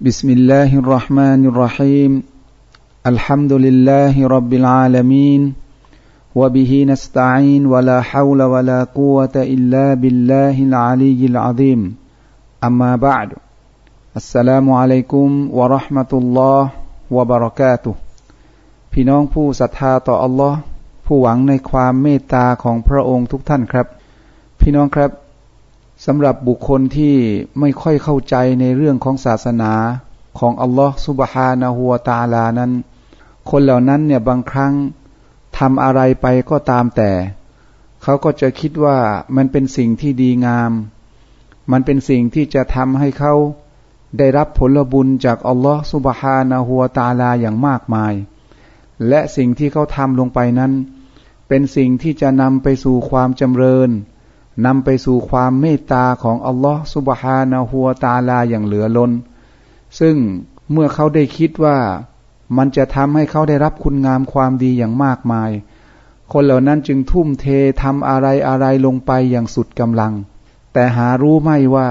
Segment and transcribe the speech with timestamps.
[0.00, 2.22] بسم الله الرحمن الرحيم
[3.06, 5.42] الحمد لله رب العالمين
[6.34, 11.80] وبه نستعين ولا حول ولا قوة إلا بالله العلي العظيم
[12.64, 13.28] أما بعد
[14.16, 15.28] السلام عليكم
[15.58, 16.62] ورحمة الله
[17.10, 17.94] وبركاته
[18.92, 20.58] พี่น้องผู้ศรัทธาต่ออัลลอฮ์
[21.06, 23.86] ผู้หวังในความเมตตาของพระองค์ทุกท่านครับ
[24.60, 25.10] พี่น้องครับ
[26.05, 27.15] สำหรับบุคคลที่
[27.59, 29.73] ไม่ค่อยเข้าใจในเรื่องของศาสนา
[30.39, 32.71] ของอัลลอฮ์สุบฮานาหัวตาลานั้น
[33.49, 34.73] คนเหล่านั้นเนี่ยบางครั้ง
[35.57, 37.11] ทำอะไรไปก็ตามแต่
[38.03, 38.97] เขาก็จะคิดว่า
[39.35, 40.71] มันเป็นสิ่งที่ดีงาม
[41.71, 43.33] มันเป็นสิ่งที่จะทำให้เขา
[44.17, 48.13] ได้รับผลบุญจากอัลลอฮ์สุบฮานาหัวตาลาอย่างมากมาย
[49.07, 50.71] และสิ่งที่เขาทำลงไปนั้น
[51.47, 53.89] เป็นสิ่งที่จะนำไปสู่ความจำเริญ
[54.65, 59.11] นำไปสู่ความเมตตาของอัลลอฮ์สุบฮานาหัวตาลาอย่างเหลือล้น
[59.99, 60.15] ซึ่ง
[60.71, 61.77] เมื่อเขาได้คิดว่า
[62.57, 65.51] มันจะทำให้เขาได้รับคุณงามความดีอย่างมากมาย
[66.31, 67.45] คนเหล่านั้นจึงทุ่มเท
[67.81, 70.13] ทำอะไรอะไรลงไปอย่างสุดกำลัง
[70.73, 71.89] แต่หารู้ไม่ว่า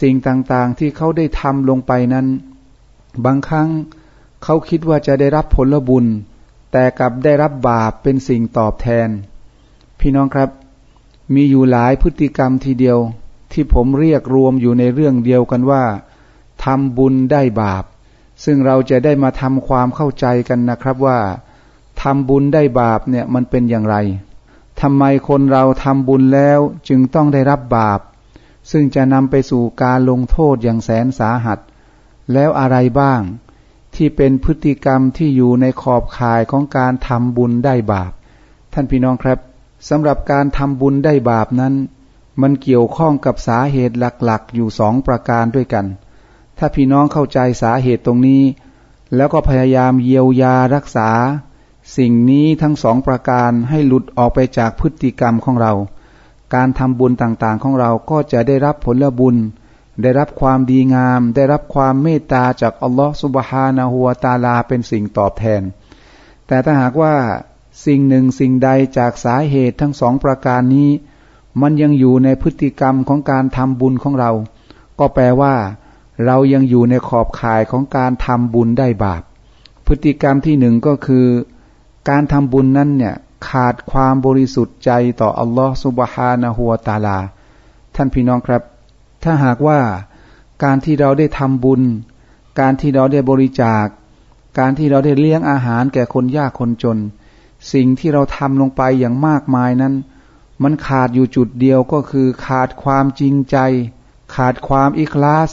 [0.00, 2.26] สิ่งต่างๆที่เขาได้ทำลงไปนั้น
[3.24, 3.68] บางครั้ง
[4.44, 6.06] เขาคิดว่าจะได้รับผลบุญ
[6.72, 9.08] แต่กลับได้รับบาปเป็นสิ่งตอบแทน
[10.00, 10.50] พี่น้องครับ
[11.34, 12.98] มีอยู่หลายพฤติกรรมทีเดียว
[13.52, 15.84] ที่ผมเรียกรวมอยู่ในเรื่องเดียวกันว่า
[16.64, 17.84] ทำบุญได้บาป
[18.44, 21.20] ซึ่งเราจะได้มาทำความเข้าใจกันนะครับว่า
[22.02, 23.96] ทำบุญได้บาปเนี่ยมันเป็นอย่างไร
[24.80, 28.00] ทำไมคนเราทำบุญแล้วจึงต้องได้รับบาป
[28.70, 31.58] ซึ่งจะนำไปสู่การลงโทษอย่างแสนสาหัส
[32.32, 33.20] แล้วอะไรบ้าง
[33.94, 38.12] ที่เป็นพฤติกรรมที่อยู่ในขอบข่ายของการทำบุญได้บาป
[38.72, 39.38] ท่านพี่น้องครับ
[39.88, 41.74] สำหรับการทำบุญได้บาปนั้น
[42.40, 45.86] มันเกี่ยวข้องกับสาเหตุหลักๆ อยู่สองประการด้วยกัน
[46.58, 48.42] ถ้าพี่น้องเข้าใจสาเหตุตรงนี้
[49.16, 51.10] แล้วก็พยายามเยียวยารักษา
[51.96, 55.72] สิ่งนี้ทั้งสองประการให้หลุดออกไปจากพฤติกรรมของเรา
[56.54, 59.36] การทำบุญต่างๆของเราก็จะได้รับผลบุญ
[60.02, 65.62] ได้รับความดีงาม ได้รับความเมตตาจากอัลลอฮฺสุบฮานาหัวตาลาเป็นสิ่งตอบแทน
[66.46, 67.14] แต่ถ้าหากว่า
[67.84, 70.90] สิ่งหนึ่งสิ่งใดจากสาเหตุทั้งสองประการนี้
[71.60, 74.30] มันยังอยู่ในพฤติกรรมของการทำบุญของเรา
[74.98, 75.54] ก็แปลว่า
[76.24, 79.22] เรายังอยู่ในขอบข่ายของการทำบุญได้บาป
[79.86, 81.26] พฤติกรรมที่หนึ่งก็คือ
[82.08, 83.14] การทำบุญนั้นเนี่ย
[83.48, 87.18] ขาดความบริสุทธิ์ใจต่ออัลลอฮฺสุบฮานะฮัวตาลา
[87.94, 88.62] ท่านพี่น้องครับ
[89.22, 89.78] ถ้าหากว่า
[90.64, 91.82] การที่เราได้ทำบุญ
[92.60, 93.86] การที่เราได้บริจาค
[94.58, 96.98] การที่เราได้เลี้ยงอาหารแก่คนยากคนจน
[97.72, 99.94] สิ่งที่เราทำลงไปอย่างมากมายนั้น
[100.62, 103.56] มันขาดอยู่จุดเดียวก็คือขาดความจริงใจ
[104.34, 105.50] ขาดความอิคลาส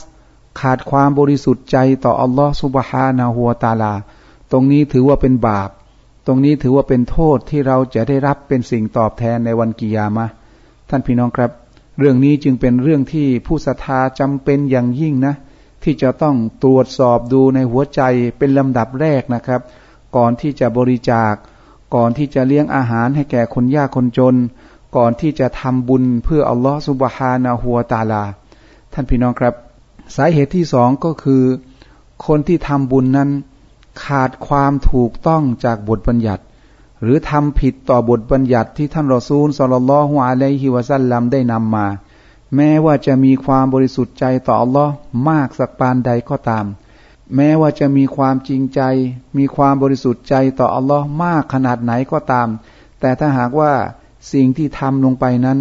[0.61, 3.93] ขาดความบริสุทธิ์ใจต่ออัลลอฮฺสุบฮานาหัวตาลา
[4.51, 5.69] ตรงนี้ถือว่าเป็นบาป
[6.25, 10.25] ตรงนี้ถือว่าเป็นโทษที่เราจะได้รับเป็นสิ่งตอบแทนในวันกิยามะ
[10.89, 11.51] ท่านพี่น้องครับ
[11.99, 15.35] เรื่องนี้จึงเป็นเรื่องที่ผู้ศรัทธาจำเป็นอย่างยิ่งนะ
[15.83, 18.01] ที่จะต้องตรวจสอบดูในหัวใจ
[18.37, 19.61] เป็นลำดับแรกนะครับ
[20.15, 21.33] ก่อนที่จะบริจาค
[21.93, 24.35] ก่อนที่จะเลี้ยงอาหารให้แก่คนยากคนจน
[24.95, 28.23] ก่อนที่จะทำบุญเพื่ออัลลอฮฺสุบฮานาหัวตาลา
[28.93, 29.53] ท่านพี่น้องครับ
[30.15, 31.43] สาเหตุที่สองก็คือ
[32.25, 33.29] คนที่ทำบุญนั้น
[34.05, 36.43] ขาดความถูกต้องจากบทบัญญัติ
[37.01, 41.87] หรือทำผิดต่อบทบัญญัติที่ท่านรอซูลสลลัลฮุอะลัยฮิวะซัลลัมได้นำมา
[42.55, 44.93] แม้ว่าจะมีความบริสุทธิ์ใจต่ออัลลอฮ์
[45.29, 46.65] มากสักปานใดก็ตาม
[47.35, 48.81] แม้ว่าจะมีความจริงใจ
[49.37, 52.47] มีความบริสุทธิ์ใจต่ออัลลอฮ์มากขนาดไหนก็ตาม
[52.99, 53.73] แต่ถ้าหากว่า
[54.33, 55.59] สิ่งที่ทำลงไปนั้น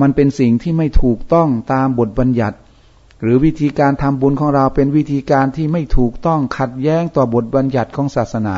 [0.00, 2.56] มันเป็นสิ่งที่ไม่ถูกต้องตามบทบัญญัติ
[3.22, 8.56] หรือวิธีการทำบุญของเราเป็นวิธีการที่ไม่ถูกต้องขัดแย้งต่อบทบัญญัติของศาสนา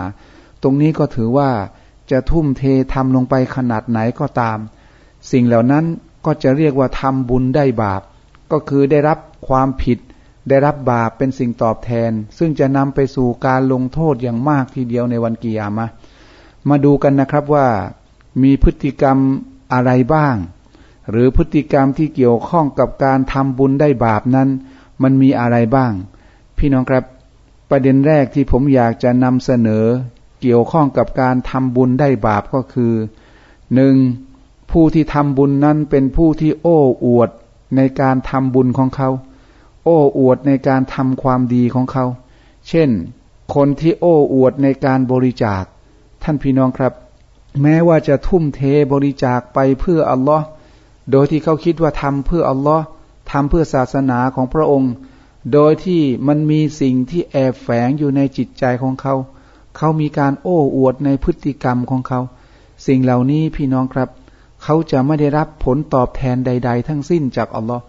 [0.63, 1.51] ตรงนี้ก็ถือว่า
[2.11, 2.63] จะทุ่มเท
[2.95, 4.59] ทำลงไปขนาดไหนก็ตาม
[5.31, 5.85] สิ่งเหล่านั้น
[6.25, 8.03] ก็จะเรียกว่าทำบุญได้บาป
[8.53, 9.99] ก็คือได้รับความผิด
[10.49, 15.87] ได้รับบาปเป็นสิ่งตอบแทน ซึ่งจะนำไปสู่การลงโทษอย่างมากทีเดียวในวันกิยามะ
[16.69, 17.69] มาดูกันนะครับว่า
[18.43, 19.19] มีพฤติกรรม
[19.73, 20.37] อะไรบ้าง
[21.11, 24.49] หรือพฤติกรรมที่เกี่ยวข้องกับการทำบุญได้บาปนั้น
[25.03, 25.93] มันมีอะไรบ้าง
[26.59, 27.05] พี่น้องครับ
[27.71, 29.87] ประเด็นแรกที่ผมอยากจะนำเสนอ
[30.41, 32.93] เกี่ยวข้องกับการทำบุญได้บาปก็คือ
[33.75, 33.95] หนึ่ง
[34.71, 37.31] ผู้ที่ทำบุญนั้นเป็นผู้ที่โอ้อวด
[37.77, 39.09] ในการทำบุญของเขา
[39.85, 42.05] โอ้อวดในการทำความดีของเขา
[42.69, 42.91] เช่น
[43.55, 45.65] คนที่โอ้อวดในการบริจาค
[46.23, 46.93] ท่านพี่น้องครับ
[47.63, 48.61] แม้ว่าจะทุ่มเท
[48.93, 50.45] บริจาคไปเพื่ออัลลอฮ์
[51.11, 52.85] โดยที่เขาคิดว่าทำเพื่ออัลลอฮ์
[53.31, 54.93] ทำเพื่อศาสนาของพระองค์
[55.53, 59.15] โดยที่มันมีสิ่งที่แอบแฝงอยู่ในจิตใจของเขา
[59.77, 62.21] เขามีการโอ้อวดในพฤติกรรมของเขา
[62.87, 64.09] สิ่งเหล่านี้พี่น้องครับ
[64.63, 67.83] เขาจะไม่ได้รับผลตอบแทนใด ๆ ทั้งสิ้นจากอัลลอฮ์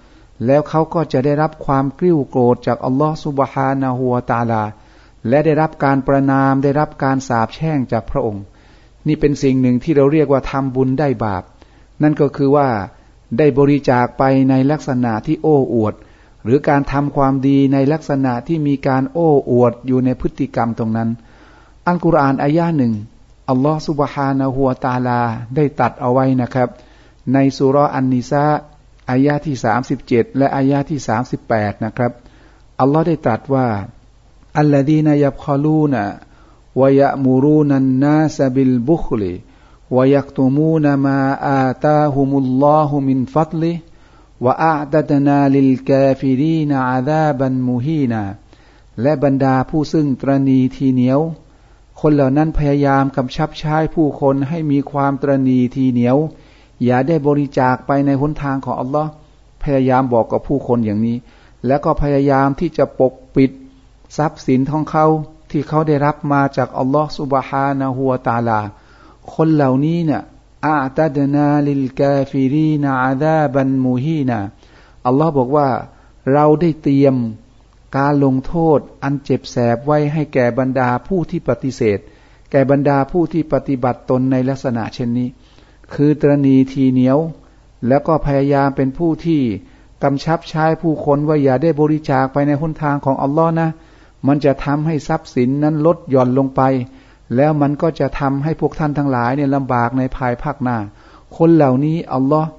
[0.45, 4.63] แล้วเขาก็จะได้รับความกริ้วโกรธจากอัลลอฮ์สุบฮานาหัวตาลา
[5.29, 8.43] และได้รับการประนามได้รับการสาปแช่งจากพระองค์
[9.07, 11.43] นี่เป็นสิ่งหนึ่งที่เราเรียกว่าทำบุญได้บาป
[12.01, 12.67] นั่นก็คือว่า
[13.37, 15.93] ได้บริจาคไปในลักษณะที่โอ้อวด
[16.43, 21.09] หรือการทำความดีในลักษณะที่มีการโอ้อวดอยู่ในพฤติกรรมตรงนั้น
[21.87, 22.93] อันกุรอานอายาหนึ่ง
[23.49, 25.21] อัลลอฮฺสุบฮานะฮัวตาลา
[25.55, 26.69] ได้ตัดเอาไว้นะครับ
[27.33, 28.45] ในสุรอันนิซา
[29.09, 32.11] อายาที่สามสิบเจ็ดและอายาที่สามสิบแปดนะครับ
[32.79, 33.67] อัลลอฮ์ได้ตรัสว่า
[34.57, 48.23] الذين يبخلون ويأمرون الناس بالبخل ويكتمون ما آتاهم الله من فضله وأعتدنا للكافرين عذابا مهينا
[49.01, 51.19] และบรรดาผู้ซึ่งตระหนี่ถี่เหนียว
[51.99, 56.17] คนเหล่านั้นพยายามกำชับใช้ผู้คนให้มีความตระหนี่ถี่เหนียว
[56.85, 59.09] อย่าได้บริจาคไปในหนทางของอัลลอฮ์
[59.63, 61.17] พยายามบอกกับผู้คนอย่างนี้
[61.67, 63.51] แล้วก็พยายามที่จะปกปิด
[64.17, 65.05] ทรัพย์สินของเขา
[65.51, 68.59] ที่เขาได้รับมาจากอัลลอฮ์سبحانه وتعالى
[69.33, 70.21] คนเหล่านี้เนี่ย
[70.65, 74.39] أعتدنا للكافرين عذابا مهينا
[75.05, 75.69] อัลลอฮ์บอกว่า
[76.33, 77.15] เราได้เตรียม
[77.97, 81.99] การลงโทษอันเจ็บแสบไว้ให้แก่บรรดาผู้ที่ปฏิเสธ
[82.51, 85.29] แก่บรรดาผู้ที่ปฏิบัติตนในลักษณะเช่นนี้
[85.93, 87.19] คือตรณีทีเหนียว
[87.87, 89.41] แล้วก็พยายามเป็นผู้ที่
[90.03, 93.69] กำชับใช้ผู้คนว่าอย่าได้บริจาคไปในหนทางของอัลลอฮ์นะ
[94.27, 96.61] มันจะทำให้ทรัพย์สินนั้นลดหย่อนลงไป
[97.35, 100.77] แล้วมันก็จะทำให้พวกท่านทั้งหลายเนี่ยลำบากในภายภาคหน้า
[101.37, 102.49] คนเหล่านี้อัลลอฮ์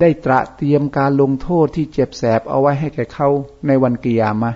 [0.00, 3.28] ได้ตระเตรียมการลงโทษที่เจ็บแสบเอาไว้ให้แก่เขา
[3.66, 4.52] ในวันกิยามะ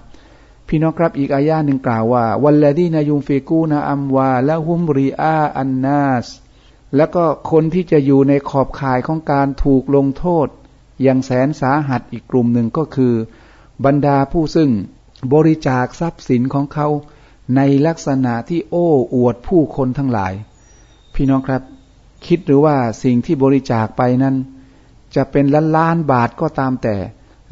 [0.68, 6.26] พี่น้องครับอีกอายาหนึ่งกล่าวว่า วันละดีนายุมฟิกูนาอัมวาและฮุมรีอาอันนาส
[6.96, 10.48] แล้วก็คนที่จะอยู่ในขอบข่ายของการถูกลงโทษ
[11.02, 13.14] อย่างแสนสาหัสอีกกลุ่มหนึ่งก็คือ
[13.84, 14.70] บรรดาผู้ซึ่ง
[15.34, 16.88] บริจาคทรัพย์สินของเขา
[17.56, 20.32] ในลักษณะที่โอ้อวดผู้คนทั้งหลาย
[21.14, 21.62] พี่น้องครับ
[22.26, 24.36] คิดหรือว่าสิ่งที่บริจาคไปนั้น
[25.14, 26.96] จะเป็นล้านล้านบาทก็ตามแต่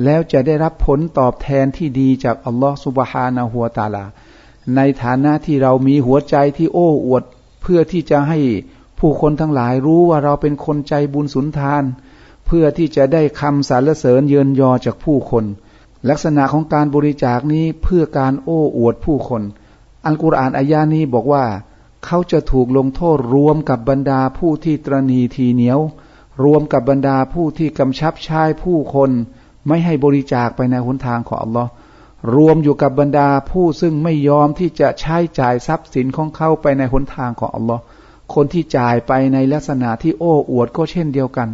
[0.05, 4.05] แล้วจะได้รับผลตอบแทนที่ดีจากอัลลอฮฺสุบฮานาหัวตาลา
[4.77, 7.25] ในฐานะที่เรามีหัวใจที่โอ้อวด
[7.63, 8.39] เพื่อที่จะให้
[9.01, 11.85] ผู้คนทั้งหลายรู้ว่าเราเป็นคนใจบุญสุนทาน
[12.47, 15.45] เพื่อที่จะได้คำสรรเสริญเยินยอจากผู้คน
[16.09, 19.43] ลักษณะของการบริจาคนี้เพื่อการโอ้อวดผู้คน
[20.05, 21.45] อัลกุรอานอายานี้บอกว่า
[22.05, 25.81] เขาจะถูกลงโทษรวมกับบรรดาผู้ที่ตรณีทีเหนียว
[26.45, 29.11] รวมกับบรรดาผู้ที่กำชับใช้ผู้คน
[29.69, 31.71] ไม่ให้บริจาคไปในหนทางของอัลลอฮ์
[32.35, 37.83] รวมอยู่กับบรรดาผู้ซึ่งไม่ยอมที่จะใช้จ่ายทรัพย์สินของเขาไปในหนทางของอัลลอฮ์
[38.35, 41.49] คนที่จ่ายไปในลักษณะที่โอ้อวดก็เช่นเดียวกัน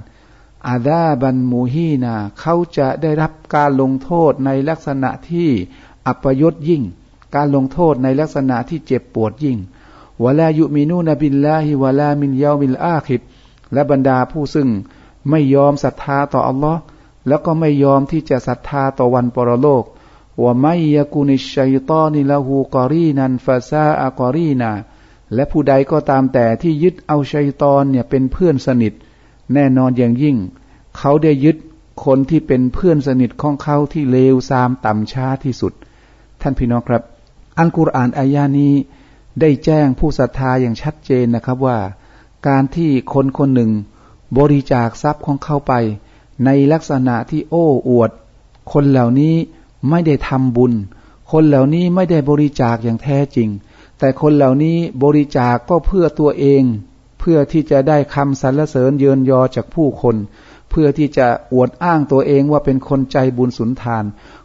[0.68, 5.50] อาดาบันมูฮีนา เขาจะได้รับการลงโทษในลักษณะที่
[6.06, 6.82] อัปยศยิ่ง
[7.34, 9.58] การลงโทษในลักษณะที่เจ็บปวดยิ่ง
[10.22, 13.20] วะลายุมินูนบิลลาฮิวะลามินยามิลอาคิด
[13.72, 14.68] และบรรดาผู้ซึ่ง
[15.30, 16.80] ไม่ยอมศรัทธาต่ออัลลอฮ์
[17.26, 19.84] แล้วก็ไม่ยอมที่จะศรัทธาต่อวันปรโลก
[20.42, 24.70] ว่าไม่ยกุนิชัยตอนิละหูกอรีนันฟาซาอากอรีนา
[25.34, 28.92] และผู้ใดก็ตามแต่ที่ยึดเอาชัยตอนเนี่ยเป็นเพื่อนสนิท
[29.54, 30.36] แน่นอนอย่างยิ่ง
[30.98, 31.56] เขาได้ยึด
[32.04, 35.72] คนที่เป็นเพื่อนสนิทของเขาที่เลวทรามต่ำช้าที่สุด
[36.40, 37.02] ท่านพี่น้องครับ
[37.58, 38.74] อัลกุรอานอายานี้
[39.40, 41.78] ได้แจ้งผู้ศรัทธาอย่างชัดเจนนะครับว่า
[42.48, 43.70] การที่คนคนหนึ่ง
[44.38, 45.72] บริจาคทรัพย์ของเขาไป
[46.44, 48.10] ในลักษณะที่โอ้อวด
[48.72, 49.34] คนเหล่านี้
[49.90, 50.72] ไม่ได้ทำบุญ
[51.32, 53.48] คนเหล่านี้ไม่ได้บริจาคอย่างแท้จริง
[53.98, 56.62] แต่คนเหล่านี้บริจาคกก็เพื่อตัวเอง
[57.20, 60.16] เพื่อที่จะได้คำสรรเสริญเยินยอจากผู้คน
[60.70, 64.04] เพื่อที่จะอวดอ้างตัวเองว่าเป็นคนใจบุญสุนทาน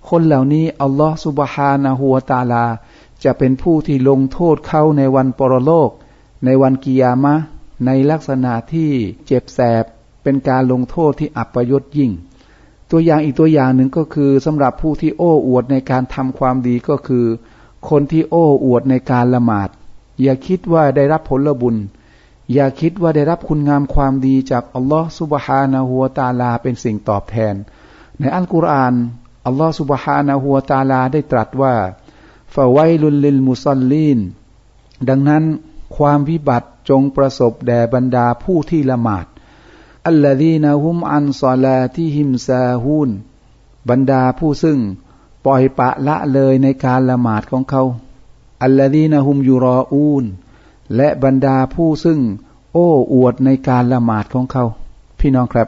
[0.10, 2.66] คนเหล่านี้อัลลอฮฺสุบฮานะฮัวตาลา
[3.24, 5.90] จะเป็นผู้ที่ลงโทษเขาในวันปรโลก
[6.46, 7.36] ในวันกิยามะ
[7.86, 8.92] ในลักษณะที่
[9.26, 9.84] เจ็บแสบ
[10.24, 12.12] เป็นการลงโทษที่อัปยศยิ่ง
[12.92, 17.26] ตัวอย่างอีกตัวอย่างหนึ่งก็คือสำหรับผู้ที่โอ้อวดในการทำความดีก็คือ
[17.90, 19.70] คนที่โอ้อวดในการละหมาด
[20.22, 21.76] อย่าคิดว่าได้รับผลบุญ
[22.54, 27.56] อย่าคิดว่าได้รับคุณงามความดีจากอัลลอฮฺสุบฮานะฮัวตาลาเป็นสิ่งตอบแทน
[28.20, 28.94] ในอัลกุรอาน
[29.46, 31.76] อัลลอฮฺสุบฮานะฮัวตาลาได้ตรัสว่า
[32.56, 34.20] ฟาไวลุลลิลมุซัลลีน
[35.10, 35.44] ดังนั้น
[35.98, 39.26] ความวิบัติจงประสบแด่บรรดาผู้ที่ละหมาด
[40.08, 43.10] อัลลอฮีนะฮุมอันซอลาที่หิมซาฮูน
[43.90, 44.80] บรรดาผู้ซึ่ง
[45.46, 47.84] ปล่อยปะละเลยในการละหมาดของเขา
[48.64, 50.24] อัลลดีนะฮุมยูรออูน
[50.96, 52.20] และบรรดาผู้ซึ่ง
[52.74, 54.64] โอ้อวดในการละหมาดของเขา
[55.20, 55.68] พี่น้องครับ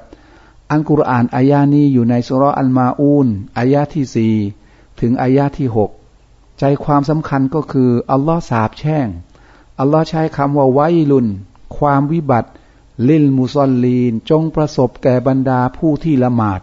[0.72, 3.28] อันกุรอานอายานี้อยู่ในสุรอัลมาอูน
[3.58, 4.34] อายาที่สี่
[5.00, 5.92] ถึงอายาที่หก
[6.60, 9.08] ใจความสำคัญก็คือ อัลลอฮ์สาบแช่ง
[9.80, 10.80] อัลลอฮ์ใช้คำว่าไว
[11.12, 11.28] ลุน
[11.78, 12.50] ความวิบัติ
[13.08, 16.62] ลิลมุซอลลีน จงประสบแก่บรรดาผู้ที่ละหมาด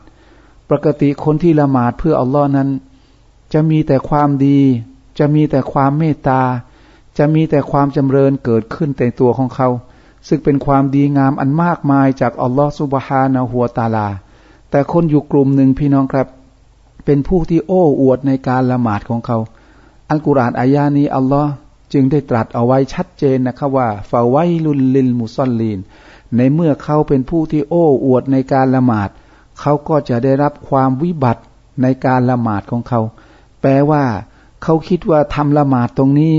[0.70, 2.68] ปกติคนที่ละหมาดเพื่ออัลลอฮ์นั้น
[3.52, 4.60] จะมีแต่ความดี
[5.18, 6.42] จะมีแต่ความเมตตา
[7.18, 9.68] จะมีแต่ความจำเริญเกิดขึ้นในตัวของเขา
[10.28, 14.08] ซึ่งเป็นความดีงามอันมากมายจากอัลลอฮ์สุบฮานะหัวตาลา
[14.70, 16.26] แต่คนอยู่กลุ่มหนึ่งพี่น้องครับ
[17.04, 19.38] เป็นผู้ที่โอ้อวดในการละหมาดของเขา
[20.10, 21.50] อัลกุรอานอายานี้อัลลอฮ์
[21.92, 25.78] จึงได้ตรัสเอาไว้ชัดเจนนะครับว่าฟาไวลุลลิลมุซอลลีน
[26.36, 29.08] ในเมื่อเขาเป็นผู้ที่โอ้อวดในการละหมาด
[29.60, 31.42] เขาก็จะได้รับความวิบัติ
[31.82, 33.00] ในการละหมาดของเขา
[33.60, 34.04] แปลว่า
[34.62, 36.34] เขาคิดว่าทำละหมาดตรงนี้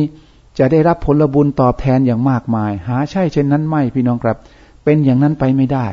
[0.58, 4.38] จะได้รับผลบุญตอบแทนอย่างมากมาย หาใช่เช่นนั้นไม่พี่น้องครับ
[4.84, 5.86] เป็นอย่างนั้นไปไม่ได้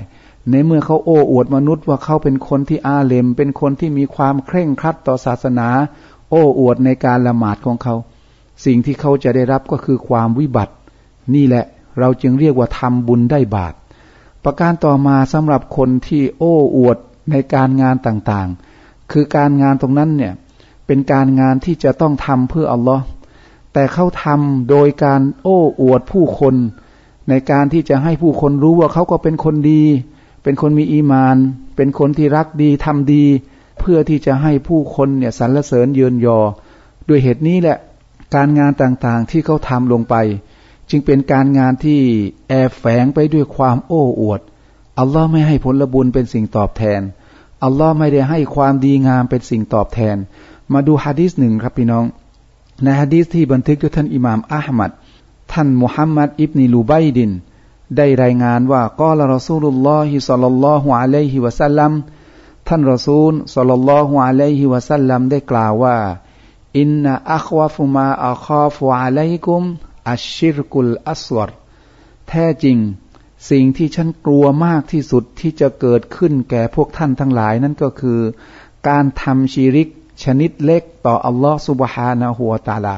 [0.51, 5.69] ในเมื่อเขาโอ้อวดมนุษย์ว่าเขาเป็นคนที่อาเลม เป็นคนที่มีความเคร่งครัดต่อศาสนา
[6.31, 7.95] โอ้อวดในการละหมาดของเขา
[8.65, 10.75] สิ่งที่เขาจะได้รับก็คือความวิบัติ
[11.35, 11.65] นี่แหละ
[11.99, 13.75] เราจึงเรียกว่าทำบุญได้บาป
[14.45, 16.99] ประการต่อมาสำหรับคนที่โอ้อวด
[17.31, 20.33] ในการงานต่างๆ คือการงานตรงนั้นเนี่ย
[20.89, 23.05] เป็นการงานที่จะต้องทำเพื่ออัลลอฮ์
[23.73, 26.55] แต่เขาทำโดยการโอ้อวดผู้คน
[27.29, 29.83] ในการที่จะให้ผู้คนรู้ว่าเขาก็เป็นคนดี
[30.43, 31.37] เป็นคนมีอีมาน
[31.77, 33.25] เป็นคนที่รักดีทำดี
[33.81, 36.39] เพื่อที่จะให้ผู้คนเนี่ยสรรเสริญเยินยอ
[37.09, 37.79] ด้วยเหตุนี้แหละ
[38.35, 40.15] การงานต่างๆที่เขาทำลงไป
[40.91, 42.01] จึงเป็นการงานที่
[42.49, 44.41] แอบแฝงไปด้วยความโอ้อวด
[44.99, 47.01] อัลลอฮ์ไม่ให้ผลบุญเป็นสิ่งตอบแทน
[47.65, 50.17] อัลลอฮ์ไม่ได้ให้ความดีงามเป็นสิ่งตอบแทน
[50.73, 52.05] มาดูฮะดีษหนึ่งครับพี่น้อง
[52.83, 54.91] ในฮะดีษที่บันทึกโดยท่านอิหม่ามอัลมัด
[55.53, 57.31] ท่านมุฮัมมัดอิบนีลูไบดิน
[57.97, 61.93] ได้รายงานว่ากอลรอซูลุลลอฮิสัลลัลลอฮุอะลัยฮิวะสัลลัม
[62.69, 65.99] ท่านรอซูลสัลลัลลอฮุอะลัยฮิวะสัลลัมได้กล่าวว่า
[66.79, 69.63] อินนาอัควาฟุมาอัคาฟุอะลัยกุม
[70.11, 71.51] อัชชิรกุลอัสวร
[72.29, 72.79] แท้จริง
[73.51, 78.21] สิ่งที่ฉันกลัวมากที่สุดที่จะเกิดขึ้นแก่พวกท่านทั้งหลายนั่นก็คือ
[78.89, 79.89] การทำชีริก
[80.25, 82.97] ชนิดเล็กต่ออัลลอฮ์สุบฮานะฮัวตาลา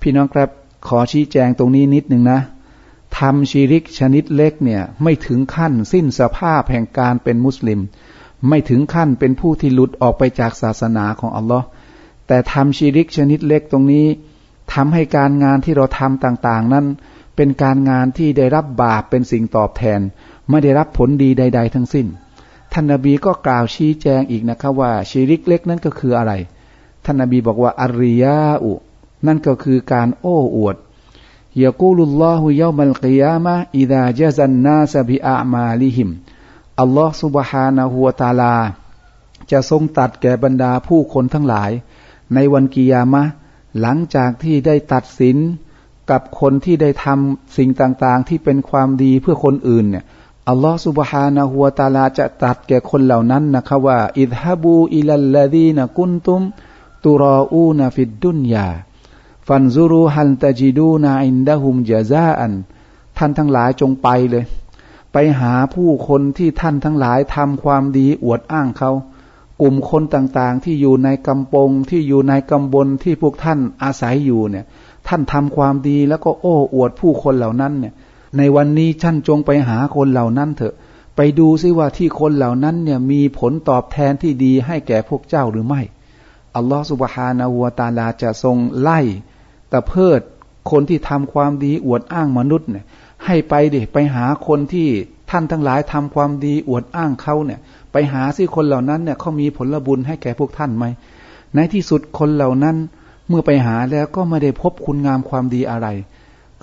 [0.00, 0.48] พี่น้องครับ
[0.86, 2.40] ขอชี้แจงตรงนี้นิดหนึ่งนะ
[3.18, 7.80] ทำชีริกชนิดเล็กเนี่ยไม่ถึงขั้นสิ้นสภาพแห่งการเป็นมุสลิม
[8.48, 11.66] ไม่ถึงขั้นเป็นผู้ที่หลุดออกไปจากศาสนาของอัลลอฮ์
[12.26, 14.06] แต่ทำชีริกชนิดเล็กตรงนี้
[14.72, 16.86] ทำให้การงานที่เราทำต่างๆ นั้น
[17.36, 20.00] เป็นการงานที่ได้รับบาปเป็นสิ่งตอบแทน
[20.50, 22.06] ไม่ได้รับผลดีใด ๆ ทั้งสิ้น
[22.76, 26.32] ท่านนบีก็กล่าวชี้แจงอีกนะครับว่าชีริกเล็กนั้นก็คืออะไร
[27.04, 28.72] ท่านนบีบอกว่าอาริยาอุ
[29.26, 30.76] นั่นก็คือการโอ้อวด
[31.62, 36.10] ยากูลุลลอฮุยามัลกิยามะอิดาเจซันนาสบิอามาลิหิม
[36.80, 38.56] อัลลอฮ์สุบฮานะฮัวตาลา
[39.50, 41.70] จะทรงตัดแก่บรรดาผู้คนทั้งหลาย
[42.34, 43.22] ในวันกิยามะ
[43.80, 45.36] หลังจากที่ได้ตัดสิน
[46.10, 50.04] กับคนที่ได้ทำสิ่งต่างๆ ที่เป็นความดีเพื่อคนอื่นเนี่ย
[50.50, 56.40] อัลลอฮ์สุบฮานะฮัวตาลาจะตัดแก่คนเหล่านั้นนะครับว่า อิดฮับูอิลัลลดีนกุนตุม
[57.04, 58.66] ตุรออูนฟิดดุนยา
[59.48, 62.52] ฟันซูรูฮันตจิดูนาอินดะฮุมจาซาอัน
[63.18, 64.44] ท่านทั้งหลายจงไปเลย
[65.12, 68.90] ไปหาผู้คนที่ท่านทั้งหลายทำความดีอวดอ้างเขา
[69.60, 74.64] กลุ่มคนต่างๆ ที่อยู่ในกำปงที่อยู่ในกำบลที่พวกท่านอาศัยอยู่เนี่ย
[75.08, 77.94] ท่านทำความดีแล้วก็โอ้อวดผู้คนเหล่านั้นเนี่ย
[78.38, 80.74] ในวันนี้ท่านจงไปหาคนเหล่านั้นเถอะ
[81.16, 85.82] ไปดูซิว่าที่คนเหล่านั้นเนี่ยมีผลตอบแทนที่ดีให้แก่พวกเจ้าหรือไม่
[86.56, 89.00] อัลลอฮฺสุบฮานาวัวตาลาจะทรงไล่
[89.70, 90.20] แต่เพิด
[90.70, 92.84] คนที่ทำความดีอวดอ้างมนุษย์เนี่ย
[93.24, 94.88] ให้ไปดิไปหาคนที่
[95.30, 97.60] ท่านทั้งหลายทำความดีอวดอ้างเขาเนี่ย
[97.92, 100.84] ไปหาสิคนเหล่านั้นเนี่ยเขามีผลบุญให้แก่พวกท่านไหม
[101.54, 102.76] ในที่สุดคนเหล่านั้น
[103.28, 105.88] เมื่อไปหาแล้วก็ไม่ได้พบคุณงามความดีอะไร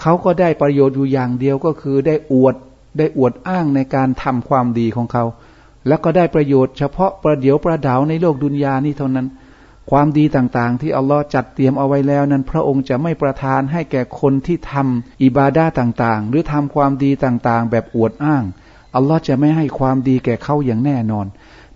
[0.02, 2.56] เขาก็ได้ประโยชน์อยู่อย่างเดียวก็คือได้อวด
[2.98, 5.24] ได้อวดอ้างในการทำความดีของเขา
[5.88, 9.28] แล้วก็ได้ประโยชน์เฉพาะประเดี๋ยวประดาวในโลกดุนยานี่เท่านั้น
[9.92, 18.44] ความดีต่างๆ ที่อัลลอฮ์จัดเตรียมเอาไว้แล้วนั้น พระองค์จะไม่ประทานให้แก่คนที่ทำอิบาดาต่างๆ หรือทำความดีต่างๆ แบบอวดอ้าง
[18.96, 21.26] อัลลอฮ์จะไม่ให้ความดีแก่เขาอย่างแน่นอน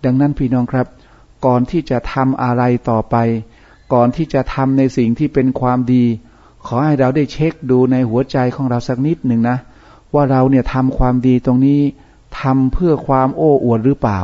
[0.03, 0.88] ดังนั้นพี่น้องครับ
[1.46, 3.15] ก่อนที่จะทำอะไรต่อไป
[3.94, 6.05] ก่อนที่จะทำในสิ่งที่เป็นความดี
[6.67, 9.57] ขอให้เราได้เช็คดูในหัวใจของเราสักนิดหนึ่งนะ
[10.13, 11.81] ว่าเราเนี่ยทำความดีตรงนี้
[12.41, 14.19] ทำเพื่อความโอ้อวดหรือเปล่า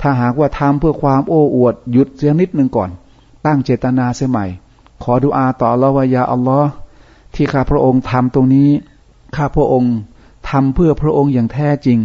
[0.00, 2.90] ถ้าหากว่าทำเพื่อความโอ้อวดหยุดเสียนิดหนึ่งก่อน
[3.44, 4.46] ตั้งเจตนาเสียใหม่
[5.02, 6.70] ขอดุอาต่อลลอฮฺวายาอัลลอฮ์
[7.34, 8.70] ที่ข้าพระองค์ทำตรงนี้
[9.36, 9.94] ข้าพระองค์
[10.50, 11.98] ทำเพื่อพระองค์อย่างแท้จริง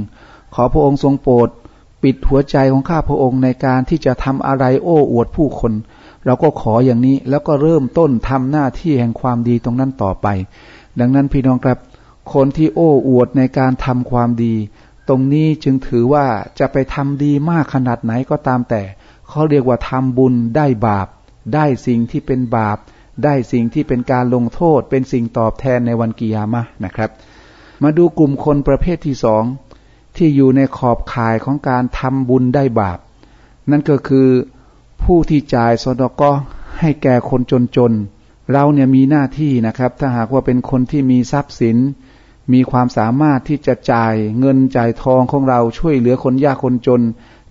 [0.53, 1.49] ขอพระองค์ทรงโปรด
[2.03, 5.73] ปิดหัวใจของข้าพระองค์ในการที่จะทำอะไรโอ้อวดผู้คน
[6.25, 10.27] เราก็ขออย่างนี้แล้วก็เริ่มต้นทำหน้าที่แห่งความดีตรงนั้นต่อไป
[10.99, 11.79] ดังนั้นพี่น้องครับ
[12.33, 14.55] คนที่โอ้อวดในการทำความดี
[15.07, 16.25] ตรงนี้จึงถือว่า
[16.59, 18.81] จะไปทำดีมากขนาดไหนก็ตามแต่
[19.29, 21.07] เขาเรียกว่าทำบุญได้บาป
[21.53, 22.77] ได้สิ่งที่เป็นบาป
[23.23, 27.09] ได้สิ่งที่เป็นการลงโทษ เป็นสิ่งตอบแทนในวันกิยามะนะครับ
[27.83, 29.43] มาดูกลุ่มคนประเภทที่สอง
[30.17, 32.99] ที่อยู่ในขอบข่ายของการทำบุญได้บาป
[33.71, 34.27] นั่นก็คือ
[35.03, 36.31] ผู้ที่จ่ายสดก็
[36.79, 37.41] ให้แก่คน
[37.75, 41.77] จนๆเราเนี่ยมีหน้าที่นะครับ ถ้าหากว่าเป็นคนที่มีทรัพย์สิน
[42.53, 47.01] มีความสามารถที่จะจ่ายเงินจ่ายทองของเราช่วยเหลือคนยากคนจน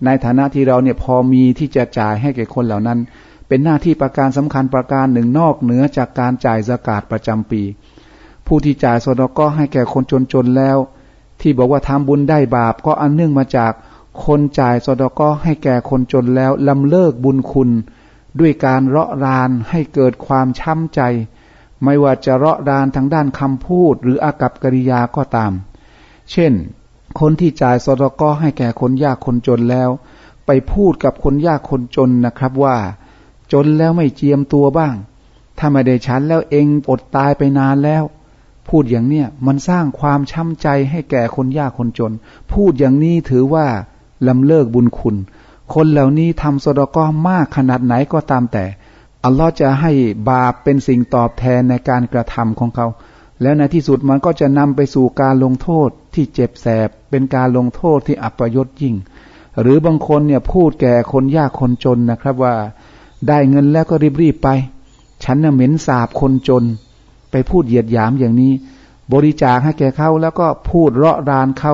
[0.05, 2.99] ในฐานะที่เราเนี่ยพอมีที่จะจ่ายให้แก่คนเหล่านั้น
[3.47, 7.61] เป็นหน้าที่ประการสำคัญประการหนึ่งนอกเหนือจากการจ่ายสกาดประจำปี
[8.47, 10.77] ผู้ที่จ่ายสดก็ให้แก่คนจนๆแล้ว
[11.41, 13.73] ที่บอกว่าทำบุญได้บาปก็อันเนื่องมาจาก
[14.25, 17.69] คนจ่ายสดก็ให้แก่คนจนแล้วลำเลิกบุญคุณ
[18.39, 21.01] ด้วยการเราะรานให้เกิดความช้ำใจ
[21.83, 25.51] ไม่ว่าจะเราะรานทางด้านคำพูด หรืออากับกิริยาก็ตาม
[26.31, 26.53] เช่น
[27.19, 29.89] คนที่จ่ายสดก็ให้แก่คนยากคนจนแล้ว
[30.45, 32.77] ไปพูดกับคนยากคนจนนะครับว่า
[33.53, 34.95] จนแล้วไม่เจียมตัวบ้าง
[35.57, 38.03] ถ้าไม่ได้ฉันแล้วเองอดตายไปนานแล้ว
[38.67, 42.13] พูดอย่างเนี้ยมันสร้างความช้ำใจให้แก่คนยากคนจน
[42.53, 43.67] พูดอย่างนี้ถือว่า
[44.27, 45.15] ลำเลิกบุญคุณ
[45.73, 48.65] คนเหล่านี้ทำสดก้อมากขนาดไหนก็ตามแต่
[49.23, 49.91] อัลลอฮ์จะให้
[50.29, 52.87] บาปเป็นสิ่งตอบแทนในการกระทำของเขา
[53.41, 58.95] แล้วในที่สุดมันก็จะนำไปสู่การลงโทษที่เจ็บแสบ เป็นการลงโทษที่อัปยศยิ่ง
[59.61, 62.55] หรือบางคนเนี่ยพูดแก่คนยากคนจนนะครับว่า
[63.27, 64.49] ได้เงินแล้วก็รีบๆไป
[65.23, 66.63] ฉันน่ะเหม็นสาบคนจน
[67.31, 68.51] ไปพูดเหยียดหยามอย่างนี้
[69.13, 71.73] บริจาคให้แก่เขาแล้วก็พูดเราะรานเขา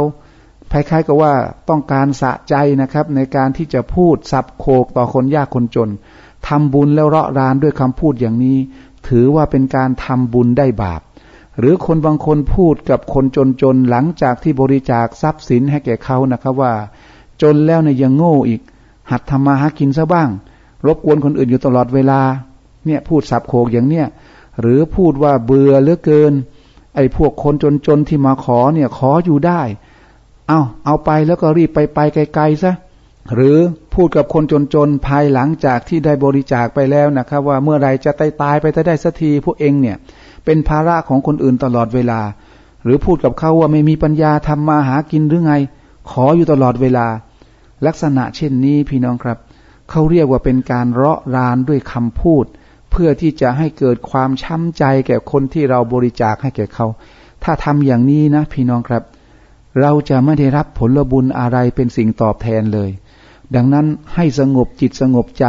[0.71, 1.33] คล้ายๆกับว่า
[1.69, 5.89] ต้องการสะใจนะครับ ในการที่จะพูดสับโคกต่อคนยากคนจน
[6.47, 8.57] ทำบุญแล้วเราะรานด้วยคำพูดอย่างนี้
[9.07, 11.01] ถือว่าเป็นการทำบุญได้บาป
[11.59, 13.25] หรือคนบางคนพูดกับคน
[13.61, 16.73] จนๆหลังจากที่บริจาคทรัพย์สินให้แก่เขานะครับว่า
[17.41, 18.61] จนแล้วเนี่ยยังโง่อีก
[19.09, 20.29] หัดทำมาหากินซะบ้าง
[20.85, 22.21] รบกวนคนอื่นอยู่ตลอดเวลา
[22.85, 24.07] เนี่ยพูดสับโคกอย่างเนี้ย
[24.61, 26.33] หรือพูดว่าเบื่อเหลือเกิน
[26.95, 27.53] ไอ้พวกคน
[27.87, 29.61] จนๆที่มาขอเนี่ยขออยู่ได้
[30.49, 32.73] เอาเอาไปแล้วก็รีบไปไปไกลๆซะ
[33.35, 33.57] หรือ
[33.93, 39.97] พูดกับคนจนๆภายหลังจากที่ได้บริจาคไปแล้วนะครับว่าเมื่อไรจะตายตายไปจะได้สักทีพวกเองเนี่ย
[40.45, 42.21] เป็นภาระของคนอื่นตลอดเวลา
[42.83, 45.53] หรือพูดกับเขาว่าไม่มีปัญญาทำมาหากินหรือไง
[46.09, 47.07] ขออยู่ตลอดเวลา
[47.85, 49.37] ลักษณะเช่นนี้พี่น้องครับ
[49.89, 52.45] เขาเรียกว่าเป็นการเราะรานด้วยคำพูด
[52.91, 56.85] เพื่อที่จะให้เกิดความช้ำใจแก่คนที่เราบริจาคให้แก่เขา
[57.43, 59.03] ถ้าทำอย่างนี้นะพี่น้องครับ
[59.81, 62.89] เราจะไม่ได้รับผลบุญอะไรเป็นสิ่งตอบแทนเลย
[63.55, 65.45] ดังนั้นให้สงบจิตสงบใจ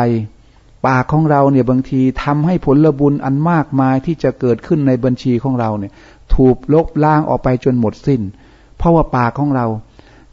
[0.86, 5.92] ปากของเราเนี่ยบางทีทำให้ผลบุญอันมากมายที่จะเกิดขึ้นในบัญชีของเราเนี่ย
[6.34, 8.22] ถูกลบล้างออกไปจนหมดสิน้น
[8.78, 9.66] เพราะว่าปากของเรา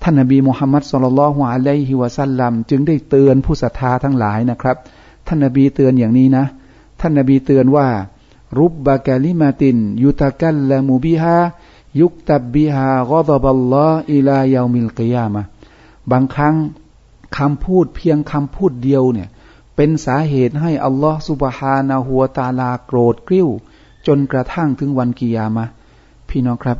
[0.02, 4.78] ท่านนบีมุฮัมมัดสุลลัลฮวาเลฮิวะซัลลัมจึงได้เตือนผู้ศรัทธาทั้งหลายนะครับ
[5.28, 6.45] ท่านนบีเตือนอย่างนี้นะ
[7.02, 7.88] ท่านนบีเตือนว่า
[8.58, 11.38] รุบบากาลิมาตินยุตะกัลละมูบิฮา
[11.99, 15.43] ยุกตับบิฮากอดบัลลออิลายามิลกิยามะ
[16.12, 16.55] บางครั้ง
[17.38, 19.29] คำพูดเพียงคำพูดเดียวเนี่ย
[19.75, 23.47] เป็นสาเหตุให้อัลลอฮฺสุบฮานาหัวตาลาโกรธกริ้ว
[24.07, 25.65] จนกระทั่งถึงวันกิยามะ
[26.29, 26.77] พี่น้องครับ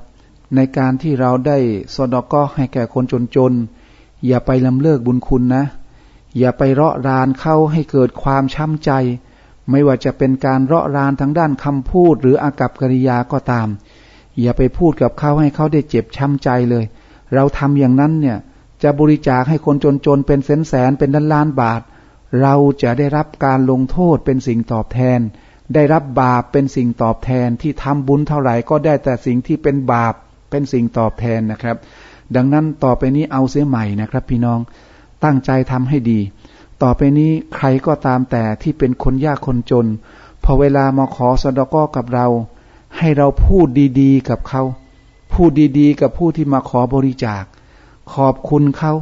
[0.56, 1.58] ในการที่เราได้
[1.96, 3.04] สอดก็ให้แก่คน
[3.36, 5.66] จนๆ อย่าไปลำเลิกบุญคุณนะ
[6.38, 8.92] อย่าไปเราะรานเข้าให้เกิดความช้ำใจ
[9.70, 13.68] ไม่ว่าจะเป็นการเราะรานทางด้านคำพูดหรืออากับกิริยาก็ตาม
[14.42, 16.86] อย่าไปพูดกับเขาให้เขาได้เจ็บช้ำใจเลย
[17.34, 18.38] เราทำอย่างนั้นเนี่ย
[18.84, 21.82] จะบริจาคให้คนจนๆเป็นแสนแสนเป็นล้านล้านบาท
[22.42, 25.20] เราจะได้รับการลงโทษเป็นสิ่งตอบแทน
[25.74, 30.14] ได้รับบาปเป็นสิ่งตอบแทนที่ทำบุญเท่าไหร่ก็ได้แต่สิ่งที่เป็นบาป
[30.50, 31.78] เป็นสิ่งตอบแทนนะครับ
[32.36, 34.60] ดังนั้นต่อไปนี้เอาเสียใหม่นะครับ พี่น้อง
[35.24, 36.20] ตั้งใจทำให้ดี
[36.84, 39.88] ต่อไปนี้ใครก็ตามแต่ที่เป็นคนยากคนจน
[40.44, 42.28] พอเวลามาขอสดกอกับเรา
[42.98, 43.68] ให้เราพูด
[44.02, 44.64] ดีๆ กับเขา
[45.34, 47.44] พูดดีๆ กับผู้ที่มาขอบริจาค
[48.14, 48.94] ขอบคุณเขา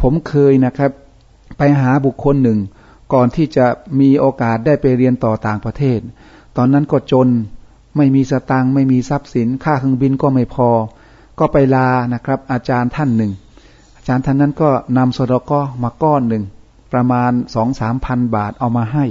[0.00, 0.90] ผมเคยนะครับ
[1.58, 2.58] ไปหาบุคคลหนึ่ง
[3.12, 3.66] ก่อนที่จะ
[4.00, 5.98] มีโอกาสได้ไปเรียนต่อต่างประเทศ
[6.56, 7.28] ตอนนั้นก็จน
[7.96, 10.68] ไม่มีสตางค์ไม่มีทรัพย์สิน ค่าเครื่องบินก็ไม่พอ
[11.38, 13.32] ก็ไปลานะครับ อาจารย์ท่านหนึ่ง
[13.96, 16.44] อาจารย์ท่านนั้นก็นำสดก้อมาก้อนหนึ่ง
[16.92, 19.04] ประมาณสองสามพันบาทเอามาให้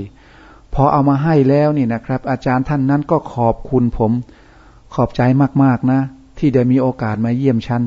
[0.80, 4.12] อพอเอามาให้แล้วนี่นะครับ อาจารย์ท่านนั้นก็ขอบคุณผม
[4.94, 5.22] ขอบใจ
[5.63, 6.00] มากๆนะ
[6.38, 7.82] ที่ได้มีโอกาสมาเยี่ยมฉัน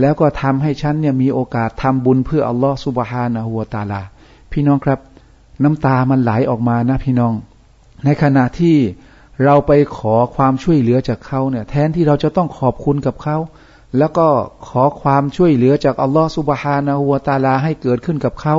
[0.00, 4.02] แล้วก็ทำให้ฉันเนี่ยมีโอกาสทำบุญเพื่ออัลลอฮฺสุบฮานะฮัวตาลา
[4.52, 4.98] พี่น้องครับ
[5.62, 7.34] น้ำตามันไหลออกมานะพี่น้อง
[8.04, 8.76] ในขณะที่
[9.44, 13.36] เราไปขอความช่วยเหลือจากเขาเนี่ย แทนที่เราจะต้องขอบคุณกับเขา
[13.98, 14.28] แล้วก็
[14.68, 18.56] ขอความช่วยเหลือจากอัลลอฮฺสุบฮานะฮัวตาลาให้เกิดขึ้นกับเขา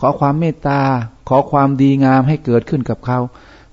[0.00, 0.80] ขอความเมตตา
[1.28, 3.18] ขอความดีงามให้เกิดขึ้นกับเขา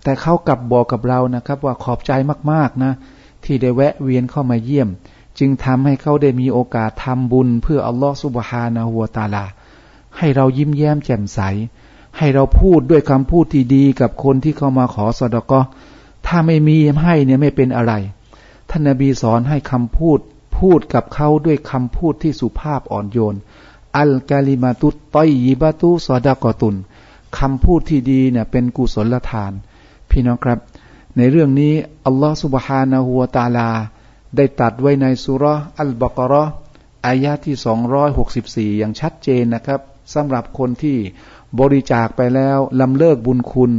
[0.03, 2.11] แต่เขากลับบอกกับเรานะครับ ว่าขอบใจ
[2.51, 2.93] มากๆนะ
[3.43, 4.89] ที่ได้แวะเวียนเข้ามาเยี่ยม
[5.39, 9.45] จึงทำให้เขาได้มีโอกาสทำบุญเพื่ออัลลอฮฺสุบฮานะฮัวตาลา
[10.17, 11.39] ให้เรายิ้มแย้มแจ่มใส
[12.17, 15.61] ให้เราพูดด้วยคำพูดที่ดีกับคนที่เข้ามาขอสอดก็
[16.27, 17.93] ถ้าไม่มีให้เนี่ยไม่เป็นอะไร
[18.69, 20.19] ท่านนบีสอนให้คำพูด
[20.57, 23.35] พูดกับเขาด้วยคำพูดที่สุภาพอ่อนโยน
[23.97, 26.75] อัลกาลิมาตุตอยยิบาตุสอดากอตุน
[27.39, 29.51] คำพูดที่ดีเนี่ยเป็นกุศลทาน
[30.09, 30.59] พี่น้องครับ
[31.17, 31.73] ในเรื่องนี้
[32.05, 33.69] อัลลอฮฺสุบฮานาหัวตาลา
[34.35, 35.43] ได้ตัดไว้ในสุร
[35.79, 36.43] อัลบากรอ
[37.05, 37.55] อายาที่
[38.71, 39.81] 264 อย่างชัดเจนนะครับ
[40.13, 40.97] สำหรับคนที่
[41.59, 43.71] บริจาคไปแล้วลำเลิกบุญคุณ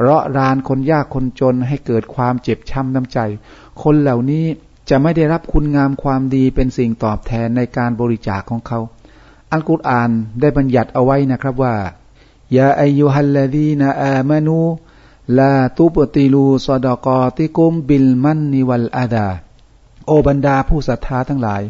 [0.00, 3.18] เราะรานคนยากคนจนให้เกิดความเจ็บช้ำน้ำใจ
[3.82, 4.44] คนเหล่านี้
[4.88, 8.78] จะไม่ได้รับคุณงามความดีเป็นสิ่งตอบแทนในการบริจาคของเขา
[9.52, 11.74] อัลกุรอานได้บัญญัติเอาไว้นะครับว่า
[12.56, 14.58] ยาอายุฮัลลดีนาอามานู
[15.38, 19.28] ลาตุปติลูสดกอติกุมบิลมันนิวัลอาดา
[20.06, 21.62] โอบรรดาผู้ศรัทธาทั้งหลาย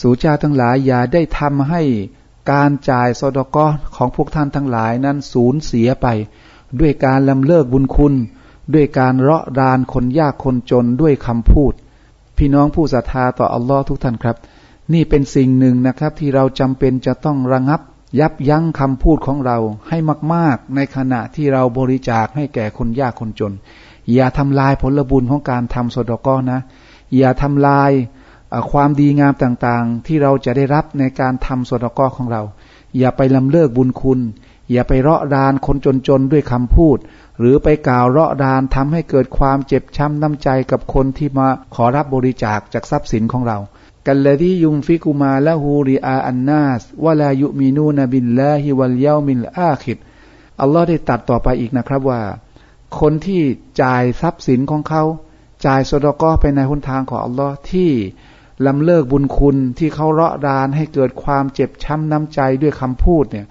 [0.00, 1.82] สูเจ้าทั้งหลาย อย่าได้ทำให้
[2.52, 6.06] การจ่ายสดกอของพวกท่านทั้งหลายนั้นสูญเสียไป
[6.80, 8.14] ด้วยการลำเลิกบุญคุณ
[8.74, 11.72] ด้วยการเราะรานคนยากคนจนด้วยคำพูด
[12.36, 14.36] พี่น้องผู้ศรัทธาต่ออัลลอฮ์ทุกท่านครับ
[14.92, 17.80] นี่เป็นสิ่งหนึ่งนะครับที่เราจำเป็นจะต้องระงับ
[18.18, 19.98] ยับยั้งคำพูดของเราให้
[20.34, 23.52] มาก ๆ ในขณะที่เราบริจาคให้แก่คนยากคนจน
[24.12, 26.60] อย่าทำลายผลบุญของการทำสดก้อนะ
[27.16, 27.90] อย่าทำลาย
[28.72, 32.42] ความดีงามต่างๆ ที่เราจะได้รับในการทำสดก้อของเรา
[32.98, 34.20] อย่าไปลำเลิกบุญคุณ
[34.72, 35.76] อย่าไปเราะรานคน
[36.08, 36.98] จนๆด้วยคำพูด
[37.38, 43.58] หรือไปกล่าวเราะรานทำให้เกิดความเจ็บช้ำน้ำใจกับคนที่มาขอรับบริจาคจากทรัพย์สินของเรา
[44.06, 49.98] كالذي ينفق ماله رئاء الناس ولا يؤمن بالله واليوم الآخر
[50.60, 52.22] อัลลอฮ์ได้ตัดต่อไปอีกนะครับว่า
[53.00, 53.42] คนที่
[53.82, 55.02] จ่ายทรัพย์สินของเขา
[55.66, 57.90] จ่ายสดกอไปในหนทางของอัลลอฮ์ที่
[58.66, 63.46] ลำเลิกบุญคุณที่เขาเราะรานให้เกิดความเจ็บช้ำน้ำใจด้วยคำพูดเนี่ย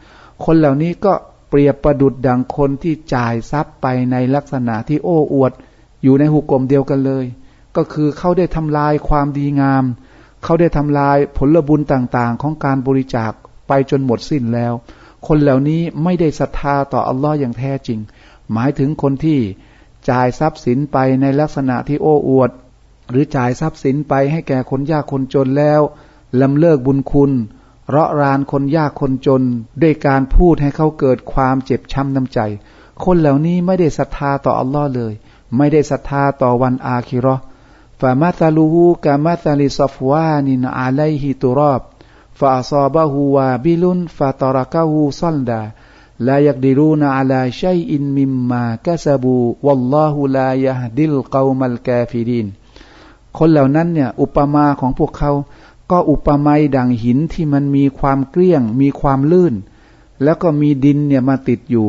[0.45, 1.13] คนเหล่านี้ก็
[1.49, 5.51] เปรียบประดุดดังคนที่จ่ายทรัพย์ไปในลักษณะที่โอ้อวด
[6.03, 7.25] อยู่ในหุกกลมเดียวกันเลย
[7.75, 9.85] ก็คือเขาได้ทำลายความดีงาม
[10.45, 13.31] เขาได้ทำลายผลบุญต่างๆ ของการบริจาค
[13.67, 14.73] ไปจนหมดสิ้นแล้ว
[15.27, 17.99] คนเหล่านี้ไม่ได้ศรัทธาต่ออัลลอฮ์อย่างแท้จริง
[18.51, 19.39] หมายถึงคนที่
[20.09, 22.51] จ่ายทรัพย์สินไปในลักษณะที่โอ้อวด
[23.09, 25.81] หรือจ่ายทรัพย์สินไปให้แก่คนยากคนจนแล้ว
[26.41, 27.31] ลำเลิกบุญคุณ
[27.89, 29.43] เราะรานคนยากคนจน
[29.81, 32.39] ด้วยการพูดให้เขาเกิดความเจ็บช้ำน้ำใจ
[33.05, 35.13] คนเหล่านี้ไม่ได้ศรัทธาต่ออัลลอฮ์เลย
[35.57, 41.81] ไม่ได้ศรัทธาต่อวันอาคิรอามัาลูฮูกามัาลิซฟวานินอาไลฮิตุรอบ
[42.39, 52.47] فأصابه وابل فتركه صلدا لا يقدرون على شيء مما كسبوا والله لا يهدي القوم الكافرين
[53.37, 55.31] คนเหล่านั้นเนี่ยอุปมาของพวกเขา
[55.91, 59.53] ก็อุปมาดังหินที่มันมีความเกลี้ยง มีความลื่น
[60.23, 61.87] แล้วก็มีดินเนี่ยมาติดอยู่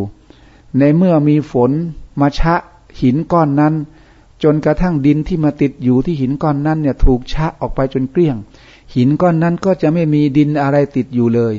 [0.78, 1.70] ในเมื่อมีฝน
[2.20, 2.56] มาชะ
[3.00, 3.74] หินก้อนนั้น
[4.42, 8.36] จนกระทั่งดินที่มาติดอยู่ที่หินก้อนนั้นเนี่ยถูกชะออกไปจนเกลี้ยง
[8.94, 11.54] หินก้อนนั้นก็จะไม่มีดินอะไรติดอยู่เลย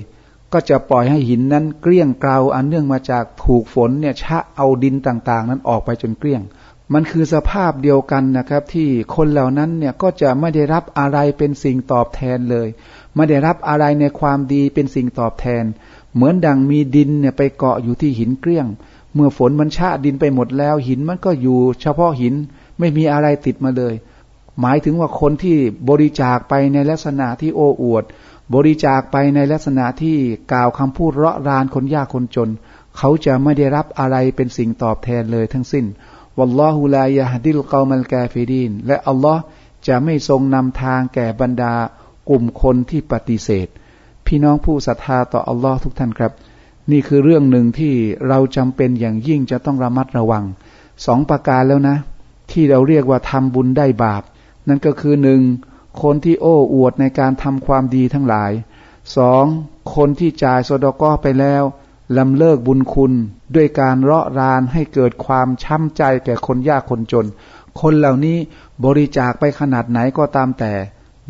[0.54, 6.42] ก็จะปล่อยให้หินนั้นเกลี้ยงเกลาอันเนื่องมาจากถูกฝนเนี่ยชะเอาดินต่างๆ นั้นออกไปจนเกลี้ยง
[6.94, 12.68] มันคือสภาพเดียวกันนะครับ ที่คนเหล่านั้นเนี่ยก็จะไม่ได้รับอะไรเป็นสิ่งตอบแทนเลย
[13.16, 15.64] ไม่ได้รับอะไรในความดีเป็นสิ่งตอบแทน
[16.14, 18.68] เหมือนดังมีดินเนี่ยไปเกาะอยู่ที่หินเกลี้ยง
[19.14, 22.36] เมื่อฝนมันชะดินไปหมดแล้ว หินมันก็อยู่ เฉพาะหิน
[22.80, 23.94] ไม่มีอะไรติดมาเลย
[24.62, 25.58] หมายถึงว่าคนที่
[25.90, 28.04] บริจาคไปในลักษณะที่โอ้อวด
[28.56, 30.18] บริจาคไปในลักษณะที่
[30.52, 32.50] กล่าวคำพูดเราะรานคนยากคนจน
[32.98, 35.86] เขาจะไม่ได้รับอะไรเป็นสิ่งตอบแทนเลยทั้งสิ้น
[36.38, 39.42] วัลลอฮุลายะฮดิลกามัลกาฟิดีนและอัลลอฮ์
[39.88, 41.74] จะไม่ทรงนำทางแก่บรรดา
[42.30, 43.68] กลุ่มคนที่ปฏิเสธ
[44.26, 46.32] พี่น้องผู้ศรัทธาต่ออัลลอฮ์ทุกท่านครับ
[46.92, 47.94] นี่คือเรื่องหนึ่งที่
[48.28, 50.44] เราจำเป็นอย่างยิ่งจะต้องระมัดระวัง
[51.06, 51.98] สองประการแล้วนะ
[52.52, 54.24] ที่เราเรียกว่าทำบุญได้บาป
[54.68, 55.42] นั่นก็คือหนึ่ง
[56.02, 58.52] คนที่โอ้อวดในการทำความดีทั้งหลาย
[59.18, 59.46] สอง
[59.96, 61.64] คนที่จ่ายสดก้อไปแล้ว
[62.18, 63.14] ลำเลิกบุญคุณ
[63.56, 67.26] ด้วยการเราะรานให้เกิดความช้ำใจแก่คนยากคนจน
[67.82, 68.38] คนเหล่านี้
[68.86, 70.74] บริจาคไปขนาดไหนก็ตามแต่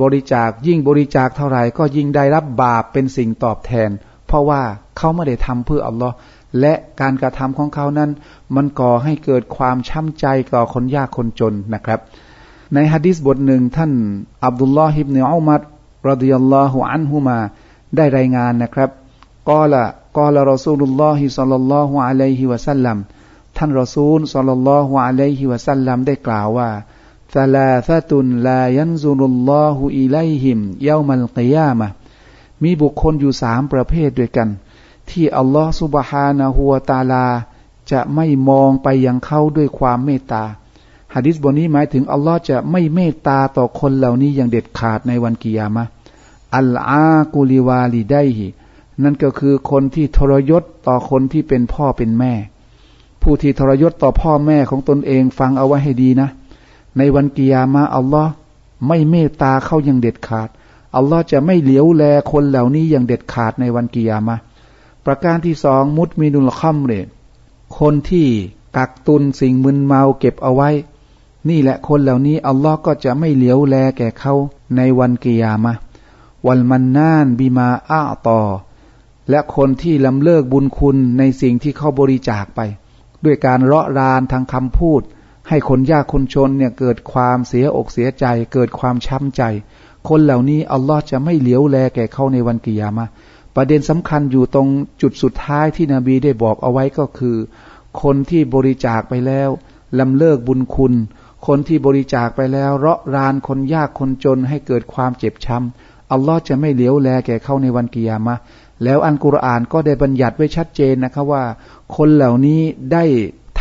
[0.02, 3.90] บริจาคยิ่งบริจาคเท่าไหร่ก็ยิ่งได้รับบาปเป็นสิ่งตอบแทน
[4.28, 4.62] เพราะว่า
[4.98, 6.16] เขาไม่ได้ทำเพื่ออัลลอฮ์
[6.60, 8.10] และการกระทำของเขานั้น
[8.56, 12.00] มันก่อให้เกิดความช้ำใจต่อคนยากคนจนนะครับ
[12.74, 13.92] ในฮะดิษบทหนึ่งท่าน
[14.46, 15.62] อับดุลลอฮิบเนอุมัด
[16.10, 17.38] รดิยัลลอฮุอันฮุมา
[17.96, 18.90] ได้รายงานนะครับ
[19.50, 19.84] กอละ
[20.18, 22.98] กอละรอซูลุลลอฮิสัลลัลลอฮุอะลัยฮิวะสัลลัม
[23.58, 26.70] ท่านรอซูลสัลลัลลอฮุอะลัยฮิวะสัลลัมได้กล่าวว่า
[27.36, 31.88] ซาลาซะตุนลายันซุลุลลอฮุอิไลฮิมเยามัลกิยามะ
[32.64, 34.50] มีบุคคลอยู่สามประเภทด้วยกัน
[35.12, 37.28] ที่อัลลอฮฺสุบฮานะฮูวตาลา
[37.92, 40.44] จะไม่มองไปยังเขาด้วยความเมตตา
[41.14, 45.84] ฮะดิษบทนี้หมายถึงอัลลอฮ์จะไม่เมตตาต่อคนเหล่านี้อย่างเด็ดขาดในวันกิยามะ
[46.56, 48.48] อัลอากุลิวาลีไดฮิ
[49.04, 52.34] นั่นก็คือคนที่ทรยศต่อคนที่เป็นพ่อเป็นแม่
[53.22, 56.30] ผู้ที่ทรยศต่อพ่อแม่ของตนเองฟังเอาไว้ให้ดีนะ
[56.98, 58.32] ในวันกิยามะอัลลอฮ์
[58.88, 60.50] ไม่เมตตาเข้าอย่างเด็ดขาด
[60.96, 64.36] อัลลอฮ์จะไม่เหลียวแลคนเหล่านี้อย่างเด็ดขาดในวันกิยามะ
[65.10, 66.94] ประการที่สองมุตมินุลคัมเร
[67.80, 68.28] คนที่
[68.78, 70.70] กักตุนสิ่งมึนเมาเก็บเอาไว้
[71.50, 74.34] นี่แหละคนเหล่านี้ อัลลอฮ์ก็จะไม่เหลียวแลแก่เขา
[74.76, 75.74] ในวันกิยามะ
[76.48, 78.42] วันมันนานบิมาอ้าต่อ
[79.30, 82.60] และคนที่ลำเลิกบุญคุณในสิ่งที่เขาบริจาคไป
[83.26, 85.02] ด้วยการเลาะรานทางคำพูด
[85.48, 89.42] ให้คนยากคนชนเนี่ยเกิดความเสียอกเสียใจ เกิดความช้ำใจ
[90.08, 93.08] คนเหล่านี้อัลลอฮ์จะไม่เหลียวแลแก่เขาในวันกิยามะ
[93.60, 94.68] ประเด็นสำคัญอยู่ตรง
[95.02, 97.38] จุดสุดท้ายที่นบีได้บอกเอาไว้ก็คือ
[98.02, 99.50] คนที่บริจาคไปแล้ว
[100.00, 100.94] ลำเลิกบุญคุณ
[101.48, 108.36] คนที่บริจาคไปแล้วเลาะรานคนยากคนจนให้เกิดความเจ็บช้ำอัลลอฮ์จะไม่เหลียวแลแก่เขาในวันกิยามะ
[108.84, 111.44] แล้วอันกุรอานก็ได้บัญญัติไว้ชัดเจนนะครับว่า
[111.96, 112.62] คนเหล่านี้
[112.94, 113.04] ได้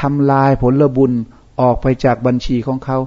[0.01, 1.13] ทำลายผลบุญ
[1.61, 2.99] ออกไปจากบัญชีของเขา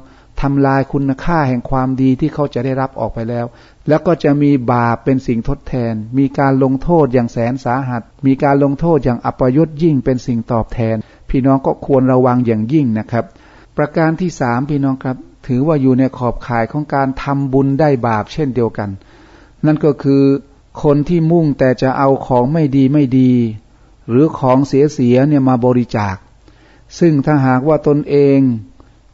[0.41, 3.45] ทำลายคุณค่าแห่งความดีที่เขาจะได้รับออกไปแล้ว
[3.87, 10.95] แล้วก็จะมีบาปเป็นสิ่งทดแทน มีการลงโทษอย่างแสนสาหัส มีการลงโทษอย่างอัปยศยิ่งเป็นสิ่งตอบแทน
[11.29, 13.25] พี่น้องก็ควรระวังอย่างยิ่งนะครับ
[13.77, 18.89] ประการที่สามพี่น้องครับ ถือว่าอยู่ในขอบข่ายของการทำบุญได้บาปเช่นเดียวกัน
[19.65, 20.23] นั่นก็คือ
[20.83, 23.31] คนที่มุ่งแต่จะเอาของไม่ดีไม่ดี
[24.09, 26.15] หรือของเสียเสียเนี่ยมาบริจาค
[26.99, 28.39] ซึ่งถ้าหากว่าตนเอง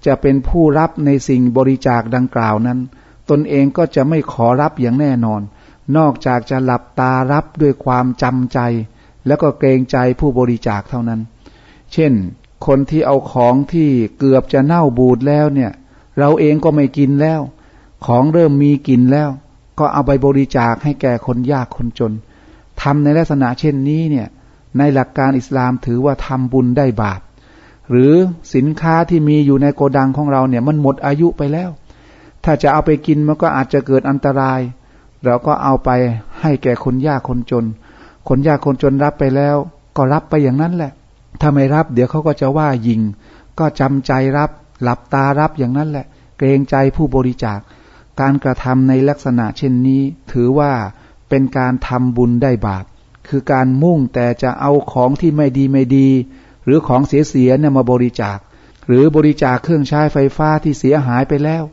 [0.05, 2.79] จะเป็นผู้รับในสิ่งบริจาคดังกล่าวนั้น
[3.29, 5.41] ตนเองก็จะไม่ขอรับอย่างแน่นอน
[5.97, 8.59] นอกจากจะหลับตารับด้วยความจำใจ
[9.27, 11.21] แล้วก็เกรงใจผู้บริจาคเท่านั้น
[11.93, 12.13] เช่น
[12.67, 15.71] คนที่เอาของที่เกือบจะเน่าบูดแล้วเนี่ย
[16.19, 17.41] เราเองก็ไม่กินแล้ว
[18.05, 19.29] ของเริ่มมีกินแล้ว
[19.79, 22.13] ก็เอาไปบริจาคให้แก่คนยากคนจน
[22.81, 24.27] ทำในลักษณะเช่นนี้เนี่ย
[24.77, 27.21] ในหลักการอิสลามถือว่าทำบุญได้บาป
[27.89, 28.13] หรือ
[28.56, 31.69] สินค้าที่มีอยู่ในโกดังของเราเนี่ย มันหมดอายุไปแล้ว
[32.43, 34.60] ถ้าจะเอาไปกินมันก็อาจจะเกิดอันตราย
[35.24, 35.89] เราก็เอาไป
[36.41, 37.65] ให้แก่คนยากคนจน
[38.28, 39.56] คนยากคนจนรับไปแล้ว
[39.98, 40.91] ก็รับไปอย่างนั้นแหละ
[41.41, 43.02] ถ้าไม่รับเดี๋ยวเขาก็จะว่ายิง
[43.60, 44.50] ก็จำใจรับ
[44.82, 46.06] หลับตารับอย่างนั้นแหละ
[46.38, 47.60] เกรงใจผู้บริจาค
[48.19, 50.71] การกระทำในลักษณะเช่นนี้ ถือว่า
[51.30, 52.86] เป็นการทำบุญได้บาป
[53.28, 56.08] คือการมุ่งแต่จะเอาของที่ไม่ดีไม่ดี
[56.65, 58.38] หรือของเสียเสียเนี่ยมาบริจาค
[58.88, 61.63] หรือบริจาคเครื่องใช้ไฟฟ้าที่เสียหายไปแล้ว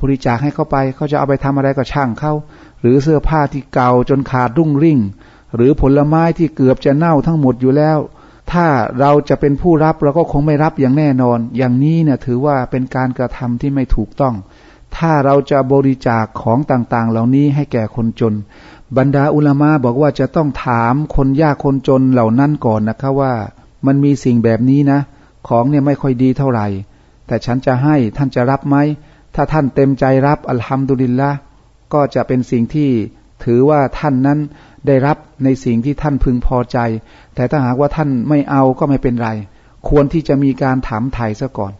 [0.00, 2.32] บริจาคให้เขาไปเขาจะเอาไปทำอะไรก็ช่างเขา
[2.80, 5.00] หรือเสื้อผ้าที่เก่าจนขาดรุ่งริ่ง
[5.56, 7.98] หรือผลไม้ที่เกือบจะเน่าทั้งหมดอยู่แล้ว
[8.52, 8.66] ถ้า
[9.00, 14.34] เราจะเป็นผู้รับเราก็คงไม่รับอย่างแน่นอน อย่างนี้เนี่ยถือว่าเป็นการกระทำที่ไม่ถูกต้อง
[14.96, 18.34] ถ้าเราจะบริจาคของต่างๆ เหล่านี้ให้แก่คนจน
[18.96, 23.34] บรรดาอุลามะบอกว่าจะต้องถามคนยากคนจนเหล่านั้นก่อนนะคะว่า
[23.86, 25.00] มันมีสิ่งแบบนี้นะ
[25.48, 26.66] ของเนี่ยไม่ค่อยดีเท่าไหร่
[27.26, 28.76] แต่ฉันจะให้ท่านจะรับไหม
[29.34, 31.30] ถ้าท่านเต็มใจรับอัลฮัมดุลิลละ
[31.94, 32.90] ก็จะเป็นสิ่งที่
[33.44, 34.38] ถือว่าท่านนั้น
[34.86, 36.78] ได้รับในสิ่งที่ท่านพึงพอใจ
[37.34, 39.30] แต่ถ้าหากว่าท่านไม่เอาก็ไม่เป็นไร
[39.88, 41.72] ควรที่จะมีการถามไถ่ซะก่อน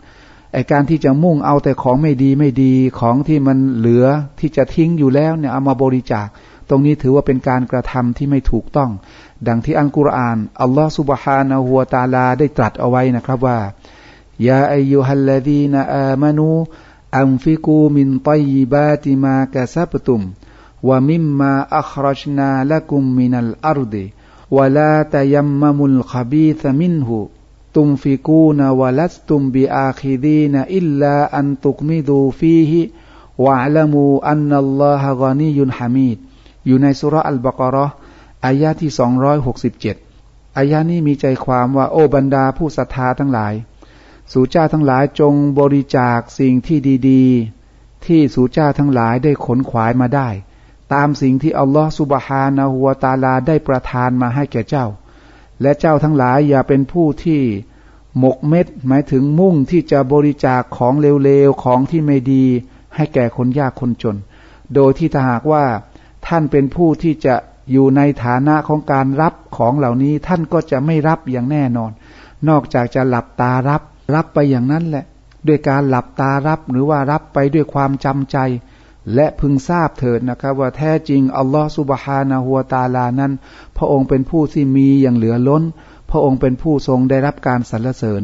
[0.53, 4.07] ไอการที่จะมุ่งเอาแต่ของไม่ดีไม่ดีของที่มันเหลือ
[4.41, 6.27] ที่จะทิ้งอยู่แล้วเนี่ยเอามาบริจาค
[6.69, 8.91] ตรงนี้ถือว่าเป็นการกระทำที่ไม่ถูกต้อง
[9.49, 13.59] ดังที่อัลกุรอาน อัลลอฮฺสุบฮานะฮัวตาลาได้ตรัสเอาไว้นะครับว่า
[14.49, 16.51] ยาอายุฮัลลดีนอามานู
[17.19, 29.89] أنفقوا من طيبات ما كسبتم ومما أخرجنا لكم من الأرض ولا تيمموا الخبيث منه تنفقون ولستم
[29.89, 36.19] بآخذيه إلا أن تغمضوا فيه واعلموا أن الله غني حميد
[36.67, 37.87] อยู่ในสุรอัลบากรอ
[38.45, 38.91] อายะที่
[39.75, 43.55] 267อายะนี้มีใจความว่าโอ้บรรดาผู้ศรัทธาทั้งหลาย
[44.33, 46.79] สู่เจ้าทั้งหลายจงบริจาคสิ่งที่
[47.11, 50.29] ดีๆ ที่สู่เจ้าทั้งหลายได้ขนขวายมาได้
[50.93, 54.87] ตามสิ่งที่อัลลอฮฺสุบฮานะฮุวตาลาได้ประทานมาให้แก่เจ้า
[55.63, 57.43] และเจ้าทั้งหลายอย่าเป็นผู้ที่
[58.19, 62.45] หมกเม็ดหมายถึงมุ่งที่จะบริจาคของเลวๆ ของที่ไม่ดี
[62.97, 64.17] ให้แก่คนยากคนจน
[64.75, 65.65] โดยที่ถ้าหากว่า
[66.27, 67.35] ท่านเป็นผู้ที่จะ
[67.71, 71.91] อยู่ในฐานะของการรับของเหล่านี้ท่านก็จะไม่รับอย่างแน่นอน
[72.49, 73.83] นอกจากจะหลับตารับ
[74.15, 75.05] รับไปอย่างนั้นแหละ
[75.49, 78.39] ด้วยการหลับตารับหรือว่ารับไปด้วยความจำใจ
[79.15, 83.33] และพึงทราบเถิดนะครับ ว่าแท้จริงอัลลอฮฺสุบฮานะฮัวตาลานั้น
[83.77, 85.63] พระองค์เป็นผู้ที่มีอย่างเหลือล้น
[86.11, 88.23] พระองค์เป็นผู้ทรงได้รับการสรรเสริญ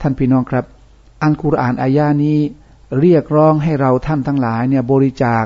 [0.00, 0.64] ท่านพี่น้องครับ
[1.22, 2.38] อันกุรอานอายานี้
[3.00, 5.44] เรียกร้องให้เราท่านทั้งหลายเนี่ยบริจาค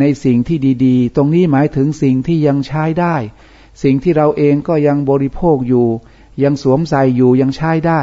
[0.00, 3.16] ในสิ่งที่ดีๆ ตรงนี้หมายถึงสิ่งที่ยังใช้ได้
[3.82, 5.86] สิ่งที่เราเองก็ยังบริโภคอยู่
[6.42, 8.00] ยังสวมใส่อยู่ยังใช้ได้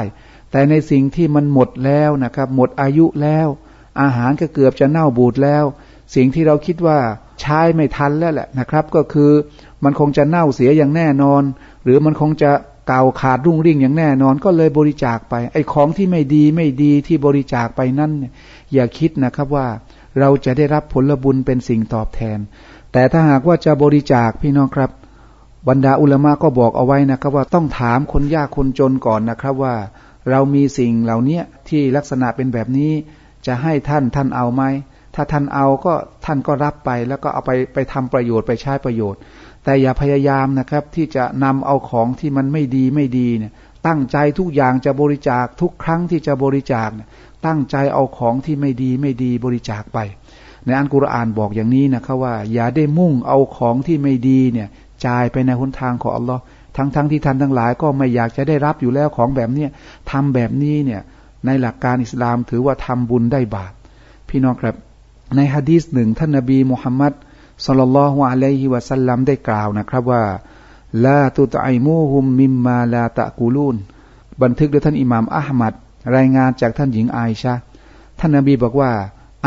[0.51, 3.47] แต่ในสิ่งที่มันหมดแล้วนะครับ หมดอายุแล้ว
[4.01, 5.65] อาหารก็เกือบจะเน่าบูดแล้ว
[6.15, 6.99] สิ่งที่เราคิดว่า
[7.41, 9.31] ใช้ไม่ทันแล้วแหละนะครับ ก็คือ
[9.83, 11.43] มันคงจะเน่าเสียอย่างแน่นอน
[11.83, 12.51] หรือมันคงจะ
[12.87, 18.11] เก่าขาดรุ่งริ่งอย่างแน่นอนก็เลยบริจาคไป ไอ้ของที่ไม่ดีไม่ดีที่บริจาคไปนั่น
[18.73, 19.67] อย่าคิดนะครับว่า
[20.19, 22.39] เราจะได้รับผลบุญเป็นสิ่งตอบแทน
[22.91, 24.91] แต่ถ้าหากว่าจะบริจาคพี่น้องครับ
[25.67, 29.75] บรรดาอุลมะก็บอกเอาไว้นะครับ ว่าต้องถามคนยากคนจนก่อนนะครับว่า
[30.29, 32.91] เรามีสิ่งเหล่านี้ที่ลักษณะเป็นแบบนี้
[33.45, 34.63] จะให้ท่านท่านเอาไหม
[35.15, 35.93] ถ้าท่านเอาก็
[36.25, 39.19] ท่านก็รับไปแล้วก็เอาไปไปทำประโยชน์ไปใช้ประโยชน์
[39.63, 43.53] แต่อย่าพยายามนะครับ ที่จะนำเอาของที่มันไม่ดีไม่ดีเนี่ย
[43.87, 46.89] ตั้งใจทุกอย่างจะบริจาคทุกครั้งที่จะบริจาค
[47.45, 49.99] ตั้งใจเอาของที่ไม่ดีไม่ดีบริจาคไป
[50.65, 54.67] ในอันกุรอานบอกอย่างนี้นะครับว่า อย่าได้มุ่งเอาของที่ไม่ดีเนี่ย
[55.05, 56.41] จ่ายไปในหนทางของอัลลอฮ์
[56.77, 59.69] ทั้งๆทที่ท่านทั้งหลายก็ไม่อยากจะได้รับอยู่แล้วของแบบเนี้ย
[60.11, 61.01] ทำแบบนี้เนี่ย
[61.45, 63.73] ในหลักการอิสลามถือว่าทำบุญได้บาป
[64.29, 64.75] พี่น้องครับ
[65.35, 67.13] ในฮะดีษหนึ่งท่านนบีมุฮัมมัด
[67.65, 70.23] สุลลัลลอฮุอะลัยฮิวะสัลลัมได้กล่าวนะครับว่า
[71.05, 73.75] ลาตุตไอมูฮุมมิมมาลาตะกูลูน
[74.41, 75.73] บันทึกโดยท่านอิหม่ามอัลมัด
[76.15, 77.53] รายงานจากท่านหญิงไอชา
[78.19, 78.91] ท่านนบีบอกว่า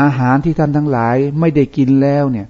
[0.01, 2.47] อาหารที่ท่านทั้งหลายไม่ได้กินแล้วเนี่ย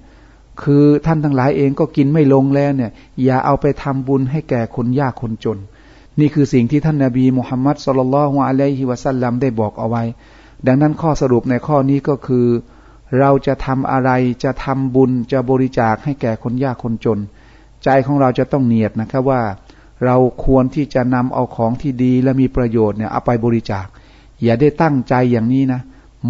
[0.62, 2.90] คือท่านทั้งหลายเองก็กินไม่ลงแล้วเนี่ย
[3.24, 5.58] อย่าเอาไปทำบุญให้แก่คนยากคนจน
[6.20, 10.02] นี่คือสิ่งที่ท่านนาบีมุฮัมมัดสุลลัลฮวอะลัยฮิวะสัลลัมได้บอกเอาไว้
[10.66, 12.46] ดังนั้นข้อสรุปในข้อนี้ก็คือ
[13.18, 14.10] เราจะทำอะไร
[14.44, 17.18] จะทำบุญจะบริจาคให้แก่คนยากคนจน
[17.84, 19.42] ใจของเราจะต้องเนียดนะครับว่า
[20.04, 23.86] เราควรที่จะนำเอาของที่ดีและมีประโยชน์เนี่ยเอาไปบริจาค
[24.44, 25.80] อย่าได้ตั้งใจอย่างนี้นะ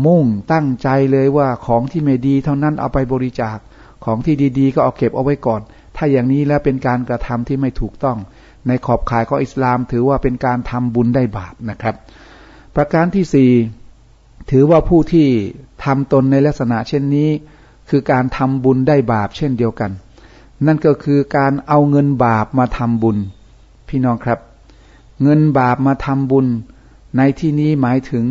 [0.07, 3.59] มุ่งตั้งใจเลยว่าของที่ไม่ดีเท่านั้นเอาไปบริจาค
[4.05, 5.61] ของที่ดีๆ ก็เอาเก็บเอาไว้ก่อน
[5.97, 8.19] ถ้าอย่างนี้แล้วเป็นการกระทำที่ไม่ถูกต้อง
[8.67, 11.95] ในขอบข่ายของอิสลามถือว่าเป็นการทำบุญได้บาปนะครับ
[12.77, 13.51] ประการที่สี่
[14.51, 15.29] ถือว่าผู้ที่
[15.85, 17.29] ทำตนในลักษณะเช่นนี้
[17.91, 19.91] คือการทำบุญได้บาปเช่นเดียวกัน
[20.67, 23.17] นั่นก็คือการเอาเงินบาปมาทำบุญ
[23.89, 24.39] พี่น้องครับ
[25.23, 26.47] เงินบาปมาทำบุญ
[27.17, 28.25] ในที่นี้หมายถึง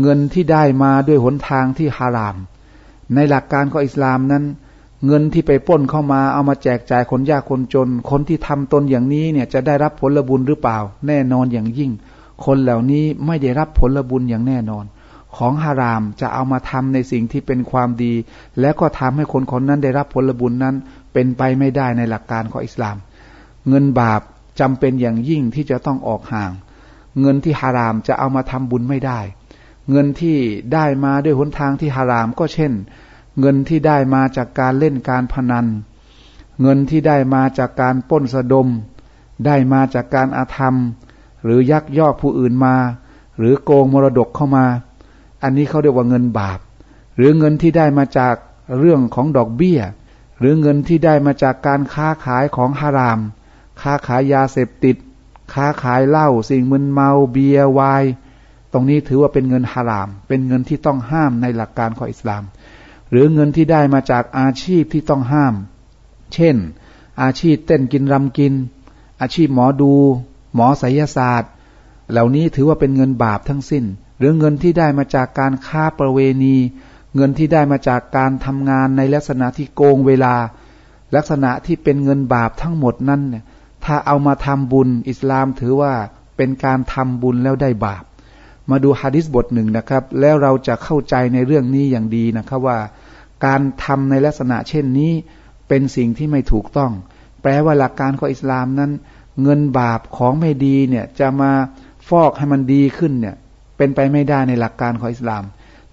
[0.00, 2.36] เงินที่ได้มาด้วยหนทางที่ฮาราม
[3.14, 4.44] ในหลักการของอิสลามนั้น
[5.06, 11.90] เงินที่ไปป้นเข้ามาเอามาแจกจ่ายคนยากคนจน คนที่ทำตนอย่างนี้เนี่ยจะได้รับผลบุญหรือเปล่า แน่นอนอย่างยิ่ง
[12.44, 14.84] คนเหล่านี้ไม่ได้รับผลบุญอย่างแน่นอน
[15.36, 18.12] ของฮารามจะเอามาทำในสิ่งที่เป็นความดี
[18.60, 20.74] และก็ทำให้คนคนนั้นได้รับผลบุญนั้น
[21.12, 22.96] เป็นไปไม่ได้ในหลักการของอิสลาม
[23.68, 24.20] เงินบาป
[24.60, 26.50] จำเป็นอย่างยิ่งที่จะต้องออกห่าง
[27.20, 29.20] เงินที่ฮารามจะเอามาทำบุญไม่ได้
[29.90, 30.38] เงินที่
[30.72, 32.72] ได้มาด้วยหนทางที่ฮารามก็เช่น
[33.40, 35.66] เงินที่ได้มาจากการเล่นการพนัน
[36.62, 38.68] เงินที่ได้มาจากการป้นสะดม
[39.46, 40.74] ได้มาจากการอาธรรม
[41.44, 42.76] หรือยักยอกผู้อื่นมา
[43.38, 44.66] หรือโกงมรดกเข้ามา
[45.42, 46.58] อันนี้เขาเรียกว่าเงินบาป
[47.16, 48.34] หรือเงินที่ได้มาจาก
[48.78, 49.80] เรื่องของดอกเบี้ย
[50.38, 53.20] หรือเงินที่ได้มาจากการค้าขายของฮาราม
[53.80, 54.96] ค้าขายยาเสพติด
[55.52, 58.10] ค้าขายเหล้าสิ่งมึนเมาเบียร์ไวน์
[58.72, 62.42] ตรงนี้ถือว่าเป็นเงินฮาราม เป็นเงินที่ต้องห้ามในหลักการของอิสลาม
[63.10, 65.54] หรือเงินที่ได้มาจากอาชีพที่ต้องห้าม
[66.34, 66.56] เช่น
[67.22, 68.54] อาชีพเต้นกินรำกิน
[69.20, 69.92] อาชีพหมอดู
[70.54, 71.50] หมอไสยศาสตร์
[72.10, 73.84] เหล่านี้ถือว่าเป็นเงินบาปทั้งสิ้น
[74.18, 76.56] หรือเงินที่ได้มาจากการค้าประเวณี
[77.14, 80.34] เงินที่ได้มาจากการทำงานในลักษณะที่โกงเวลา
[81.16, 83.44] ลักษณะที่เป็นเงินบาปทั้งหมดนั้นเนี่ย
[83.86, 85.92] ถ้าเอามาทำบุญอิสลามถือว่า
[86.36, 88.04] เป็นการทำบุญแล้วได้บาป
[88.70, 92.78] มาดูฮะดิษบทหนึ่งนะครับ แล้วเราจะเข้าใจในเรื่องนี้อย่างดีนะครับว่า
[93.46, 95.12] การทำในลักษณะเช่นนี้
[95.68, 96.92] เป็นสิ่งที่ไม่ถูกต้อง
[97.42, 98.90] แปลว่าหลักการของอิสลามนั้น
[99.42, 101.50] เงินบาปของไม่ดีเนี่ยจะมา
[102.08, 103.36] ฟอกให้มันดีขึ้นเนี่ย
[103.76, 105.42] เป็นไปไม่ได้ในหลักการของอิสลาม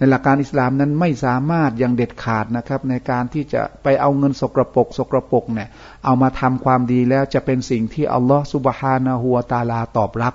[0.10, 5.68] หลักการอิสลามนั้นไม่สามารถอย่างเด็ดขาดนะครับ ในการที่จะไปเอาเงินสกรปรกสกรปรกเนี่ย
[6.06, 10.34] เอามาทำความดีแล้วจะเป็นสิ่งที่อัลลอฮฺสุบฮานะฮัวตาลาตอบรับ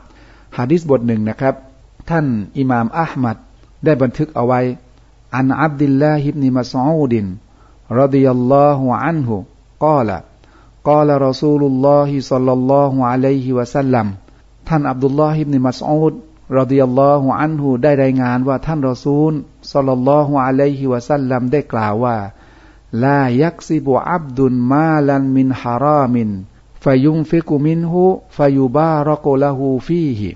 [0.59, 1.55] ฮะดิษบทหนึ่งนะครับ
[2.11, 2.27] ท่าน
[2.59, 3.37] อิหม่ามอัลมัด
[3.85, 4.61] ได้บันทึกเอาไว้
[5.37, 13.27] عن عبد الله بن مسعود رضي الله عنه قال قال رسول الله صلى الله عليه
[13.31, 14.07] وسلم
[14.69, 16.15] ท่านอับดุลลอฮิบนิมัสอูด
[16.57, 19.33] رضي الله عنهได้รายงานว่าท่านรอซูล
[19.73, 22.17] صلى الله عليه وسلمได้กล่าวว่า
[23.05, 30.31] لا يكسب عبد مالا من حرام فينفق منه فيبارك له فيه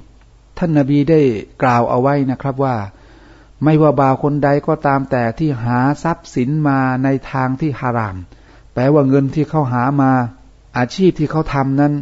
[0.58, 1.20] ท่านนบีได้
[1.62, 2.76] กล่าวเอาไว้นะครับว่า
[3.62, 8.16] ไม่ว่าบ่าวคนใดก็ตามแต่ที่หาทรัพย์สินมาในทางที่ฮาราม
[8.72, 10.12] แปลว่าเงินที่เขาหามา
[10.76, 11.92] อาชีพที่เขาทำนั้น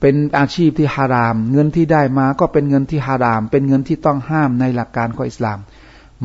[0.00, 5.58] เป็นอาชีพที่ฮาราม เงินที่ได้มาก็เป็นเงินที่ฮาราม เป็นเงินที่ต้องห้ามในหลักการของอิสลาม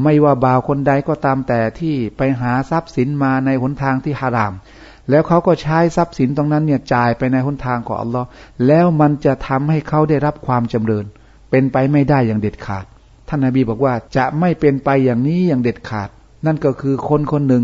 [0.04, 4.54] ไม่ว่าบ่าวคนใดก็ตามแต่ที่ไปหาทรัพย์สินมาในหนทางที่ฮาราม
[5.10, 8.28] แล้วเขาก็ใช้ทรัพย์สินตรงนั้นเนี่ยจ่ายไปในหนทางของอัลลอฮ์
[8.68, 11.06] แล้วมันจะทำให้เขาได้รับความจำเริญ
[11.50, 12.86] เป็นไปไม่ได้อย่างเด็ดขาด
[13.28, 16.10] ท่านนาบีบอกว่าจะไม่เป็นไปอย่างนี้อย่างเด็ดขาด
[16.46, 17.64] นั่นก็คือคนคนหนึ่ง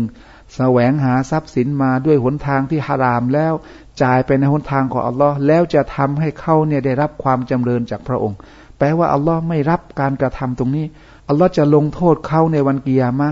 [0.56, 3.54] แสวงหาทรัพย์สินมาด้วยหนทางที่ฮารามแล้ว
[4.02, 8.38] จ่ายไปในหนทางของอัลลอฮ์แล้วจะทำให้เขาเนี่ยได้รับความจำเริญจากพระองค์
[8.78, 10.86] แปลว่าอัลลอฮ์ไม่รับการกระทำตรงนี้
[11.28, 13.28] อัลลอฮ์จะลงโทษเขาในวันกิยามะ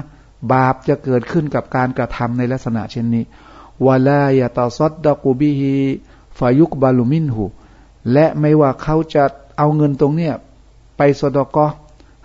[0.53, 3.25] บาปจะเกิดขึ้นกับการกระทำในลักษณะเช่นนี้
[3.87, 5.75] วลายตาซดดกุบิฮี
[6.39, 7.45] ฟายุกบาลุมินหู
[8.13, 9.25] และไม่ว่าเขาจะ
[9.59, 10.35] เอาเงินตรงเนี้ย
[10.97, 11.67] ไปสดกอ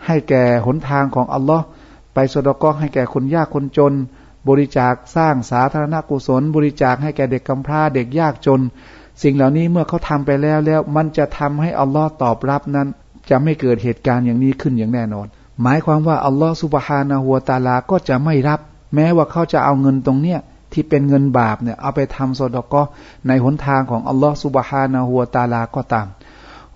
[0.06, 1.66] ให้แก่หนทางของอัลลอฮ์
[2.14, 3.94] ไปสดกอให้แก่คนยากคนจน
[4.50, 8.62] บริจาคสร้างสาธารณกุศล บริจาคให้แก่เด็กกำพร้าเด็กยากจน
[9.24, 12.88] สิ่งเหล่านี้เมื่อเขาทำไปแล้วแล้ว มันจะทำให้อัลลอฮ์ตอบรับนั้น
[13.30, 15.28] จะไม่เกิดเหตุการณ์อย่างนี้ขึ้นอย่างแน่นอน
[15.62, 18.60] หมายความว่าอัลลอฮ์สุบฮานะฮัวตาลาก็จะไม่รับ
[18.96, 20.40] แม้ว่าเขาจะเอาเงินตรงเนี้ย
[20.74, 22.84] ที่เป็นเงินบาปเนี่ยเอาไปทำโซดก็
[23.28, 26.08] ในหนทางของอัลลอฮฺสุบฮานะฮัวตาลาก็ตาม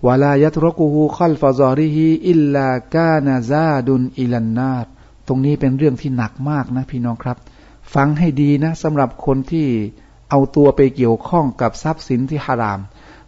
[0.06, 4.86] วลายัตรกูฮูคัลฟาซอริฮีอิลลากานาซาดุนอิลันนาต
[5.28, 7.36] ตรงนี้เป็นเรื่องที่หนักมากนะพี่น้องครับ
[7.94, 9.68] ฟังให้ดีนะสำหรับคนที่
[10.30, 12.80] เอาตัวไปเกี่ยวข้องกับทรัพย์สินที่ฮาราม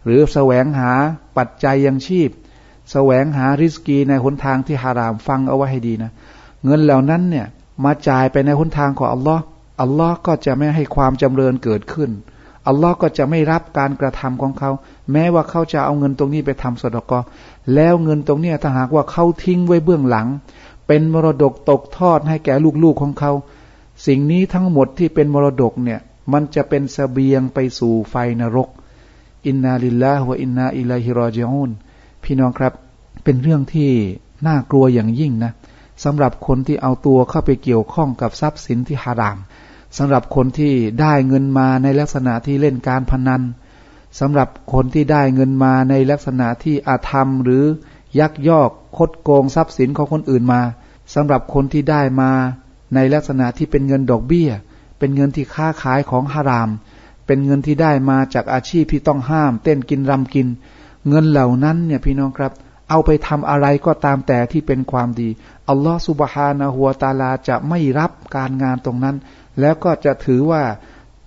[0.03, 0.91] หรือแสวงหา
[1.37, 2.29] ปัจจัยยังชีพ
[2.91, 6.11] แสวงหาริสกีในหนทางที่ฮาราม ฟังเอาไว้ให้ดีนะ
[6.65, 7.47] เงินเหล่านั้นเนี่ย
[7.83, 9.43] มาจ่ายไปในหนทางของอัลลอฮ์
[9.81, 12.11] อัลลอฮ์ก็จะไม่ให้ความจำเริญเกิดขึ้น
[12.67, 14.71] อัลลอฮ์ก็จะไม่รับการกระทำของเขา
[15.11, 17.19] แม้ว่าเขาจะเอาเงินตรงนี้ไปทำสดกอ
[17.75, 20.27] แล้วเงินตรงนี้ถ้าหากว่าเขาทิ้งไว้เบื้องหลัง
[20.87, 22.53] เป็นมรดกตกทอดให้แก่
[22.83, 23.31] ลูกๆของเขา
[24.05, 25.99] สิ่งนี้ทั้งหมดที่เป็นมรดกเนี่ย
[26.33, 28.69] มันจะเป็นสเสบียงไปสู่ไฟนรก
[29.45, 31.71] อินนาลิลลาฮวอินนาอิลัยฮิรอจิอุน
[32.23, 32.73] พี่น้องครับ
[33.23, 33.91] เป็นเรื่องที่
[34.47, 35.51] น่ากลัวอย่างยิ่งนะ
[36.03, 39.37] สำหรับคนที่เอาตัวเข้าไปเกี่ยวข้องกับทรัพย์สินที่ฮาราม
[39.97, 43.41] สำหรับคนที่ได้เงินมาในลักษณะที่เล่นการพนัน
[44.19, 47.63] สำหรับคนที่ได้เงินมาในลักษณะที่อาธรรมหรือ
[48.19, 50.61] ยักยอกคดโกงทรัพย์สินของคนอื่นมา
[51.13, 52.31] สำหรับคนที่ได้มา
[52.93, 54.49] ในลักษณะที่เป็นเงินดอกเบี้ย
[54.99, 56.69] เป็นเงินที่ค้าขายของฮาราม
[57.25, 60.47] เป็นเงินที่ได้มาจากอาชีพที่ต้องห้าม เต้นกินรำกิน
[61.09, 62.51] เงินเหล่านั้นเนี่ยพี่น้องครับ
[62.89, 65.29] เอาไปทำอะไรก็ตามแต่ที่เป็นความดี
[65.69, 69.15] อัลลอฮฺสุบฮานะฮัวตาลาจะไม่รับการงานตรงนั้น
[69.59, 70.63] แล้วก็จะถือว่า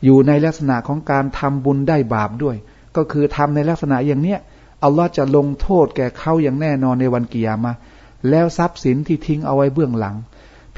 [0.05, 2.57] อยู่ในลักษณะของการทำบุญได้บาปด้วย
[2.97, 4.41] ก็คือทำในลักษณะอย่างเนี้ย
[4.85, 7.73] อัลลอฮ์จะลงโทษแก่เขาอย่างแน่นอนในวันกิยามะ
[8.31, 10.17] แล้วทรัพย์สินที่ทิ้งเอาไว้เบื้องหลัง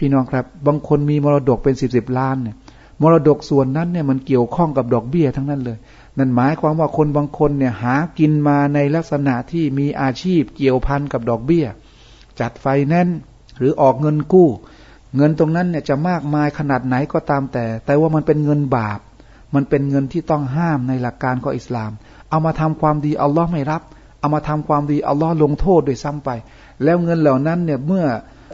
[0.00, 2.56] พี่น้องครับ บางคนมีมรดกเป็นสิบสิบล้านเนี่ย
[3.02, 5.78] มรดกส่วนนั้นเนี่ยมันเกี่ยวข้องกับดอกเบี้ยทั้งนั้นเลย
[6.18, 11.66] นั่นหมายความว่าคนบางคนเนี่ยหากินมาในลักษณะที่มีอาชีพเกี่ยวพันกับดอกเบี้ย
[12.40, 13.08] จัดไฟแน่น
[13.58, 14.48] หรือออกเงินกู้
[15.16, 19.00] เงินตรงนั้นเนี่ยจะมากมายขนาดไหนก็ตามแต่ แต่ว่ามันเป็นเงินบาป
[19.54, 21.92] มันเป็นเงินที่ต้องห้ามในหลักการของอิสลาม
[22.30, 23.82] เอามาทำความดีอัลลอฮ์ไม่รับ
[24.20, 26.30] เอามาทำความดีอัลลอฮ์ลงโทษโดยซ้ำไป
[26.84, 28.04] แล้วเงินเหล่านั้นเนี่ยเมื่อ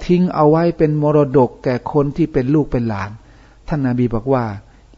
[0.05, 3.11] ทิ้งเอาไว้เป็นมรดกแก่คนที่เป็นลูกเป็นหลาน
[3.69, 4.45] ท่านนาบีบอกว่า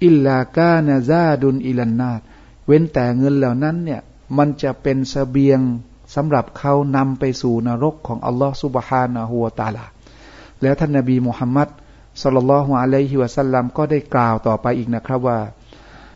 [0.04, 2.20] إلا كان زاده إلى النار
[2.66, 4.00] เว้นแต่เงินเหล่านั้นเนี่ย
[4.36, 5.60] มันจะเป็นเสบียง
[6.14, 9.84] สำหรับเขานำไปสู่นรกของอัลลอฮ์سبحانه وتعالى
[10.62, 11.68] แล้วท่านนบีมุฮัมมัด
[12.22, 15.40] صلى الله عليه وسلمก็ได้กล่าวต่อไปอีกนะครับว่า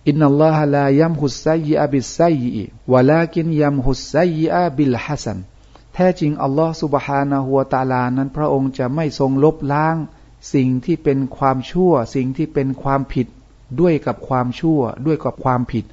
[0.09, 5.39] إن الله لا يمحو السيئ بالسيئ ولكن يمحو السيئยะบิลฮัสัน
[5.95, 9.97] แท้จริงอัลลอฮ์สุบฮานะฮัวตาลานั้นพระองค์จะไม่ทรงลบล้าง
[10.55, 13.27] สิ่งที่เป็นความชั่ว สิ่งที่เป็นความผิด
[13.81, 15.85] ด้วยกับความชั่ว ด้วยกับความผิด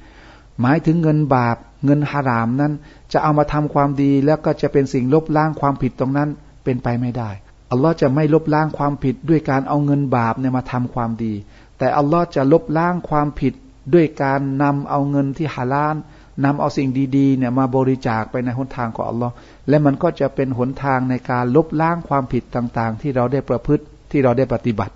[0.60, 2.72] หมายถึงเงินบาป เงินฮารามนั้น
[3.12, 6.28] จะเอามาทำความดีแล้วก็จะเป็นสิ่งลบล้างความผิดตรงนั้น
[6.64, 7.30] เป็นไปไม่ได้
[7.70, 11.32] อัลลอฮ์จะไม่ลบล้างความผิดด้วยการเอาเงินบาปเนี่ยมาทำความดี
[11.78, 13.54] แต่อัลลอฮ์จะลบล้างความผิด
[13.94, 15.96] ด้วยการนำเอาเงินที่ฮาลาล
[16.44, 19.34] นำเอาสิ่งดีๆเนี่ยมาบริจาคไปในหนทางของอัลลอฮ์
[19.68, 24.94] และมันก็จะเป็นหนทางในการลบล้างความผิดต่างๆ ที่เราได้ประพฤติที่เราได้ปฏิบัติ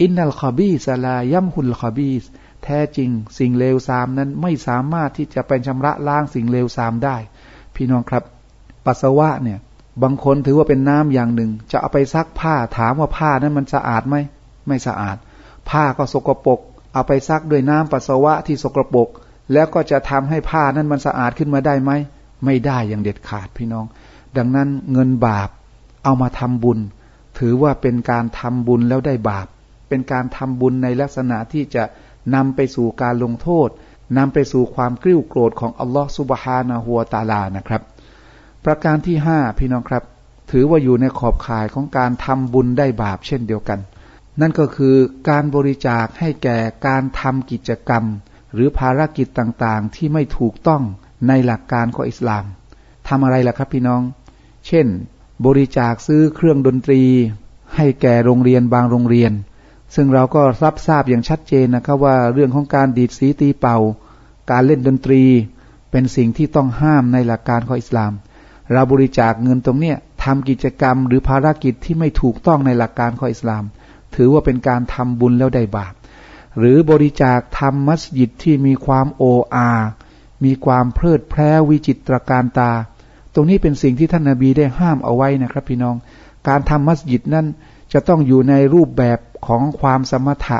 [0.00, 2.24] อินนัลคอบีสลายัมฮุลคอบีส
[2.64, 7.16] แท้จริงสิ่งเลวทรามนั้นไม่สามารถที่จะเป็นชำระล้างสิ่งเลวทรามได้
[7.74, 8.24] พี่น้องครับ
[8.86, 9.58] ปัสสาวะเนี่ย
[10.02, 14.16] บางคนถือว่าเป็นน้ำอย่างหนึ่ง จะเอาไปซักผ้าถามว่าผ้านั้นมันสะอาดไหม
[14.66, 15.16] ไม่สะอาด
[15.70, 16.60] ผ้าก็สกปรก
[16.92, 19.08] เอาไปซักด้วยน้ำปัสสาวะที่สกปรก
[19.52, 21.90] แล้วก็จะทำให้ผ้านั้นมันสะอาดขึ้นมาได้ไหม
[22.44, 23.86] ไม่ได้อย่างเด็ดขาดพี่น้อง
[24.36, 25.48] ดังนั้นเงินบาป
[26.04, 26.78] เอามาทำบุญ
[27.38, 29.46] ถือว่าเป็นการทำบุญแล้วได้บาป
[29.88, 31.84] เป็นการทำบุญในลักษณะที่จะ
[32.34, 33.68] นำไปสู่การลงโทษ
[34.18, 37.82] นำไปสู่ความกริ้วโกรธของอัลลอฮฺสุบฮานะฮัวตาลานะครับ
[38.64, 40.04] ประการที่ห้าพี่น้องครับ
[40.50, 43.78] ถือว่าอยู่ในขอบข่ายของการทำบุญได้บาปเช่นเดียวกัน
[44.40, 44.94] นั่นก็คือ
[45.28, 48.04] การบริจาคให้แก่การทำกิจกรรม
[48.54, 50.82] หรือภารกิจต่างๆ ที่ไม่ถูกต้อง
[51.28, 52.44] ในหลักการของอิสลาม
[53.08, 54.02] ทำอะไรล่ะครับพี่น้อง
[54.66, 54.86] เช่น
[55.46, 57.02] บริจาคซื้อเครื่องดนตรี
[57.76, 59.32] ให้แก่โรงเรียนบางโรงเรียน
[59.94, 63.78] ซึ่งเราก็รับทราบอย่างชัดเจนนะครับว่าเรื่องของการดีดสีตีเป่า
[64.50, 65.22] การเล่นดนตรี
[65.90, 68.12] เป็นสิ่งที่ต้องห้ามในหลักการของอิสลาม
[68.72, 73.64] เราบริจาคเงินตรงเนี้ยทำกิจกรรมหรือภารกิจที่ไม่ถูกต้องในหลักการของอิสลาม
[74.14, 75.94] ถือว่าเป็นการทำบุญแล้วได้บาป
[76.58, 79.24] หรือบริจาคทำมัสยิดที่มีความโอ
[79.54, 79.70] อา
[80.44, 82.72] มีความเพลิดเพลินวิจิตรการตา
[83.34, 85.96] ตรงนี้เป็นสิ่งที่ท่านนาบีได้ห้ามเอาไว้นะครับพี่น้อง
[86.48, 87.46] การทำมัสยิดนั้น
[87.92, 90.58] จะต้องอยู่ในรูปแบบของความสมถะ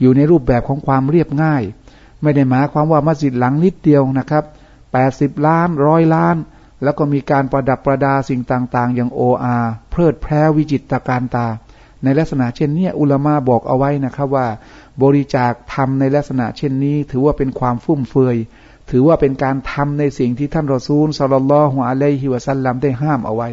[0.00, 1.62] อยู่ในรูปแบบของความเรียบง่าย
[2.22, 4.44] ไม่ได้หมายความว่ามัสยิดหลังนิดเดียวนะครับ
[4.92, 6.36] แปดสิบล้านร้อยล้าน
[6.82, 9.56] แล้วก็มีการประดับประดาสิ่งต่างๆ อย่างโออา
[9.90, 11.46] เพลิดเพลิวิจิตรการตา
[12.04, 14.46] ในลักษณะเช่นนี้อุลามาบอกเอาไว้นะครับว่า
[15.02, 18.36] บริจาคทำในลักษณะเช่นนี้ ถือว่าเป็นความฟุ่มเฟือย
[18.90, 23.48] ถือว่าเป็นการทำในสิ่งที่ท่านรอซูลสัลลัลลอฮุอะลัยฮิวะสัลลัมได้ห้ามเอาไว้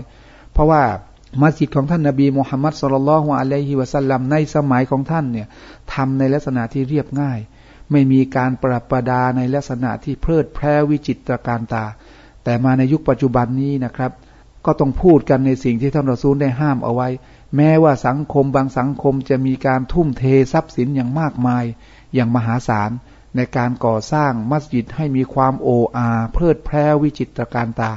[0.54, 0.84] เพราะว่า
[1.42, 5.48] มัสยิดของท่านนาบีมุฮัมมัดสุลลัลฮวอะลัยฮิวะสัลลัมในสมัยของท่านเนี่ย
[5.94, 7.40] ทำในลักษณะที่เรียบง่าย
[7.92, 11.86] ไม่มีการปรับประดาในลักษณะที่เพลิดเพลินวิจิตรการตา
[12.44, 14.12] แต่มาในยุคปัจจุบันนี้นะครับ
[14.66, 17.08] ก็ต้องพูดกันในสิ่งที่ท่านรอซูลได้ห้ามเอาไว้
[17.56, 21.66] แม้ว่าสังคมบางสังคมจะมีการทุ่มเททรัพย์สินอย่างมากมาย
[22.14, 22.92] อย่างมหาศาล
[23.36, 27.92] ในการก่อสร้างมัสยิดให้มีความโออา เพลิดเพลิวิจิตรการตา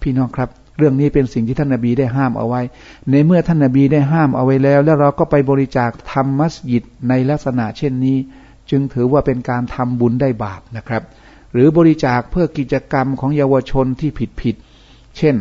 [0.00, 2.62] พี่น้องครับ เรื่องนี้เป็นสิ่งที่ท่านนาบีได้ห้ามเอาไว้
[3.10, 8.16] ในเมื่อท่านนาบีได้ห้ามเอาไว้แล้ว แล้วเราก็ไปบริจาคทำมัสยิดในลักษณะเช่นนี้
[8.70, 11.02] จึงถือว่าเป็นการทำบุญได้บาปนะครับ
[11.52, 14.56] หรือบริจาคเพื่อกิจกรรมของเยาวชนที่ผิดผิด
[15.16, 15.36] เช่น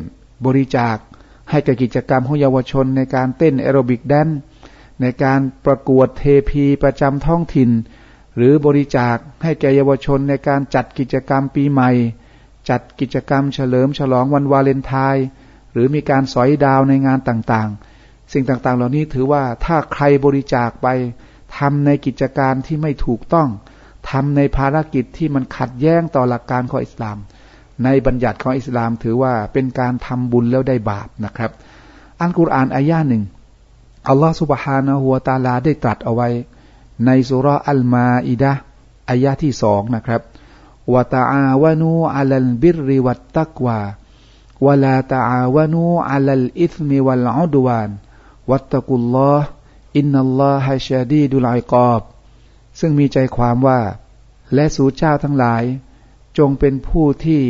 [0.45, 0.97] บริจาค
[1.49, 4.29] ให้กับกิจกรรมของเยาวชนในการเต้นแอโรบิกแดน
[5.01, 7.69] ในการประกวดเทพีประจำท้องถิ่น
[8.35, 11.91] หรือบริจาคให้แก่เยาวชนในการจัดกิจกรรมปีใหม่
[12.69, 15.25] จัดกิจกรรมเฉลิมฉลองวันวาเลนไทน์
[15.71, 20.87] หรือมีการสอยดาวในงานต่างๆ สิ่งต่างๆ เหล่านี้ถือว่าถ้าใครบริจาคไป
[21.57, 23.49] ทำในกิจการที่ไม่ถูกต้อง
[24.09, 27.17] ทำในภารกิจที่มันขัดแย้งต่อหลักการของอิสลาม
[27.83, 31.51] ในบัญญัติของอิสลามถือว่าเป็นการทำบุญแล้วได้บาปนะครับ
[32.21, 33.23] อันกุรอานอายาหนึ่ง
[34.07, 36.29] อัลลอฮฺสุบฮานะฮัวตาลาได้ตรัสเอาไว้
[37.05, 38.51] ในสุรอัลมาอิดะ
[39.09, 40.21] อายาที่สองนะครับ
[40.93, 43.79] วะตาอาวานูอัลลบิริวัตตักวา
[44.65, 47.89] วะลาตาอาวนูอัลลอิธมิวัลอุดวาน
[48.51, 49.47] วัตตะกุลลอฮ์
[49.97, 52.01] อินนัลลอฮะชาดีดุลไอกอบ
[52.79, 53.79] ซึ่งมีใจความว่า
[54.53, 55.63] และสู่เจ้าทั้งหลาย
[56.37, 57.41] จงเป็นผู้ที่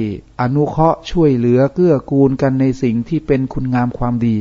[0.42, 4.38] อนุเคราะห์ช่วยเหลือเกื้อกูลกันในสิ่งที่เป็นคุณงามความดี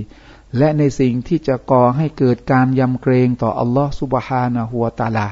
[0.59, 5.29] และในสิ่งที่จะก่อให้เกิดการยำเกรงต่ออัลลอฮ์สุบฮานะฮัวตาลา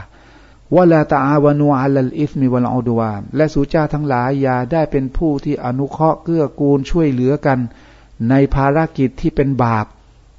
[0.77, 7.59] วะลาตาอาวานูอัลลอิฟมิวัลอูดวานและสูจ้าทั้งหลายอย่าได้เป็นผู้ที่อนุเคราะห์เกื้อกูลช่วยเหลือกัน
[8.31, 9.87] ในภารกิจที่เป็นบาป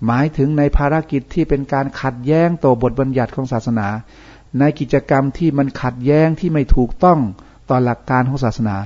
[0.06, 3.88] หมายถึงในภารกิจที่เป็นการขัดแย้งต่อบทบัญญัติของศาสนา
[4.60, 7.20] ในกิจกรรมที่มันขัดแย้งที่ไม่ถูกต้อง
[7.72, 8.78] ต่อหลักการของศาสนา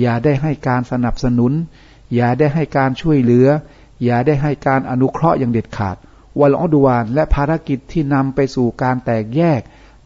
[0.00, 1.52] อย่าได้ให้การสนับสนุน
[2.14, 3.46] อย่าได้ให้การช่วยเหลือ
[4.04, 5.96] อย่าได้ให้การอนุเคราะห์อย่างเด็ดขาด
[6.40, 9.60] วัลอดวานและภารกิจที่นำไปสู่การแตกแยก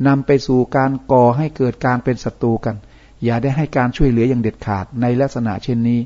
[0.06, 2.76] นำไปสู่การก่อให้เกิดการเป็นศัตรูกัน
[3.24, 6.00] อย่าได้ให้การช่วยเหลืออย่างเด็ดขาดในลักษณะเช่นนี้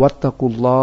[0.00, 0.82] วัตกุลลอ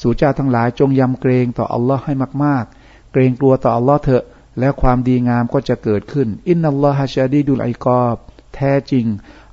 [0.00, 2.14] สู่เจ้าทั้งหลายจงยำเกรงต่ออัลลอฮ์ให้
[2.44, 4.24] มากๆ เกรงกลัวต่ออัลลอฮ์เถอะ
[4.58, 8.16] แล้วความดีงามก็จะเกิดขึ้น อินนัลลอฮะชาดีดุลไอกอบ
[8.54, 9.06] แท้จริง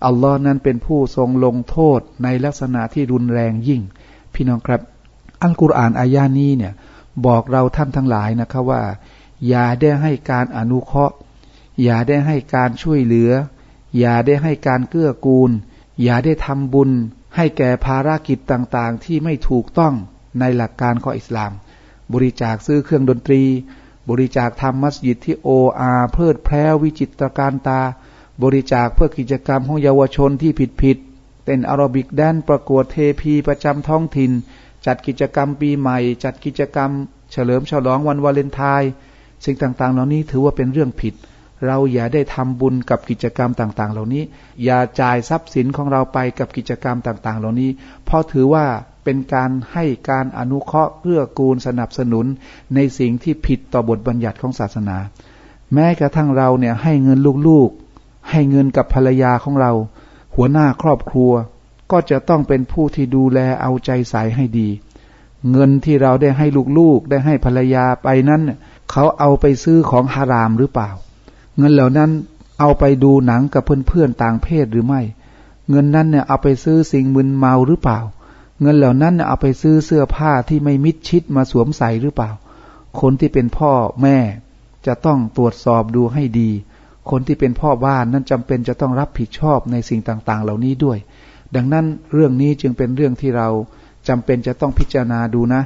[0.06, 3.82] อัลลอฮ์นั้นเป็นผู้ทรงลงโทษในลักษณะที่รุนแรงยิ่ง
[4.34, 4.82] พี่น้องครับ
[5.42, 6.74] อัลกุรอานอายานี้เนี่ย
[7.26, 8.84] บอกเราท่านทั้งหลายนะครับว่า
[9.48, 11.16] อย่าได้ให้การอนุเคราะห์
[11.84, 13.32] อย่าได้ให้การช่วยเหลือ
[14.00, 15.52] อย่าได้ให้การเกื้อกูล
[16.04, 16.92] อย่าได้ทำบุญ
[17.36, 19.94] ให้แก่ภารกิจต่างๆ ที่ไม่ถูกต้อง
[20.40, 21.52] ในหลักการของอิสลาม
[22.14, 23.44] บริจาคซื้อเครื่องดนตรี
[24.10, 27.82] บริจาคทำมัสยิดที่โออาเพิดแพร่วิจิตรการตา
[28.44, 30.52] บริจาคเพื่อกิจกรรมของเยาวชนที่
[30.84, 34.32] ผิดๆเต้นอารบิกแดนประกวดเทพีประจำท้องถิ่น
[34.86, 36.90] จัดกิจกรรมปีใหม่ จัดกิจกรรม
[37.32, 38.92] เฉลิมฉลองวันวาเลนไทน์
[39.46, 41.14] สิ่งต่างๆ เหล่านี้ถือว่าเป็นเรื่องผิด
[41.66, 44.24] เราอย่าได้ทำบุญกับกิจกรรมต่างๆ เหล่านี้
[44.64, 47.70] อย่าจ่ายทรัพย์สินของเราไปกับกิจกรรมต่างๆ เหล่านี้
[48.06, 48.66] เพราะถือว่า
[49.04, 52.26] เป็นการให้การอนุเคราะห์เพื่อกูลสนับสนุน
[52.76, 54.98] ในสิ่งที่ผิดต่อบทบัญญัติของศาสนา
[55.74, 57.87] แม้กระทั่งเราเนี่ยให้เงินลูกๆ
[58.32, 59.72] ให้เงินกับภรรยาของเรา
[60.36, 61.32] หัวหน้าครอบครัว
[61.92, 64.70] ก็จะต้องเป็นผู้ที่ดูแลเอาใจใส่ให้ดี
[65.52, 66.48] เงินที่เราได้ให้
[66.78, 68.42] ลูกๆ ได้ให้ภรรยาไปนั้น
[68.92, 70.90] เขาเอาไปซื้อของฮารามหรือเปล่า
[71.58, 72.12] เงินเหล่านั้น
[72.60, 75.02] เอาไปดูหนังกับเพื่อนๆต่างเพศหรือไม่
[75.70, 78.00] เงินนั้นเนี่ยเอาไปซื้อสิ่งมึนเมาหรือเปล่า
[78.62, 82.30] เงินเหล่านั้นเอาไปซื้อเสื้อผ้าที่ไม่มิดชิดมาสวมใส่หรือเปล่า
[83.00, 83.72] คนที่เป็นพ่อ
[84.02, 84.18] แม่
[84.86, 86.50] จะต้องตรวจสอบดูให้ดี
[87.12, 90.98] คนที่เป็นพ่อบ้านนั้นจำเป็นจะต้องรับผิดชอบในสิ่งต่าง ๆ เหล่านี้ด้วย
[91.56, 93.50] ดังนั้นเรื่องนี้จึงเป็นเรื่องที่เรา
[94.08, 95.64] จำเป็นจะต้องพิจารณาดูนะ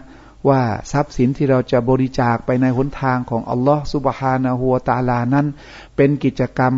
[0.49, 0.61] ว่า
[0.91, 5.47] ทรัพย์สินที่เราจะบริจาคไปในหนทางของอัลลอฮฺสุบฮานะฮัวตาลานั้น
[5.95, 6.73] เป็นกิจกรรม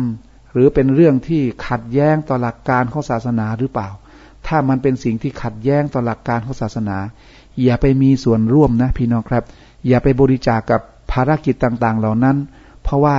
[0.52, 3.88] หรือเป็นเรื่องที่ขัดแย้งต่อหลักการของศาสนาหรือเปล่า
[4.46, 6.98] ถ้ามันเป็นสิ่งที่ขัดแย้งต่อหลักการของศาสนา
[7.62, 9.44] อย่าไปมีส่วนร่วมนะพี่น้องครับ
[9.88, 10.80] อย่าไปบริจาคกกับ
[11.12, 12.36] ภารกิจต่าง ๆ เหล่านั้น
[12.82, 13.18] เพราะว่า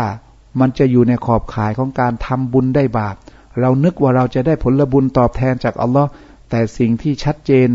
[0.60, 3.16] มันจะอยู่ในขอบข่ายของการทำบุญได้บาป
[3.62, 6.10] เรานึกว่าเราจะได้ผลบุญตอบแทนจากอัลลอฮ์
[6.50, 7.70] แต่สิ่งที่ชัดเจน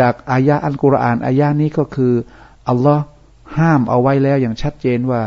[0.00, 2.12] จากอายะอัลกุรอานอายะนี้ก็คือ
[2.68, 3.02] อัลลอฮ์
[3.58, 5.22] ห้ามเอาไว้แล้วอย่างชัดเจนว่า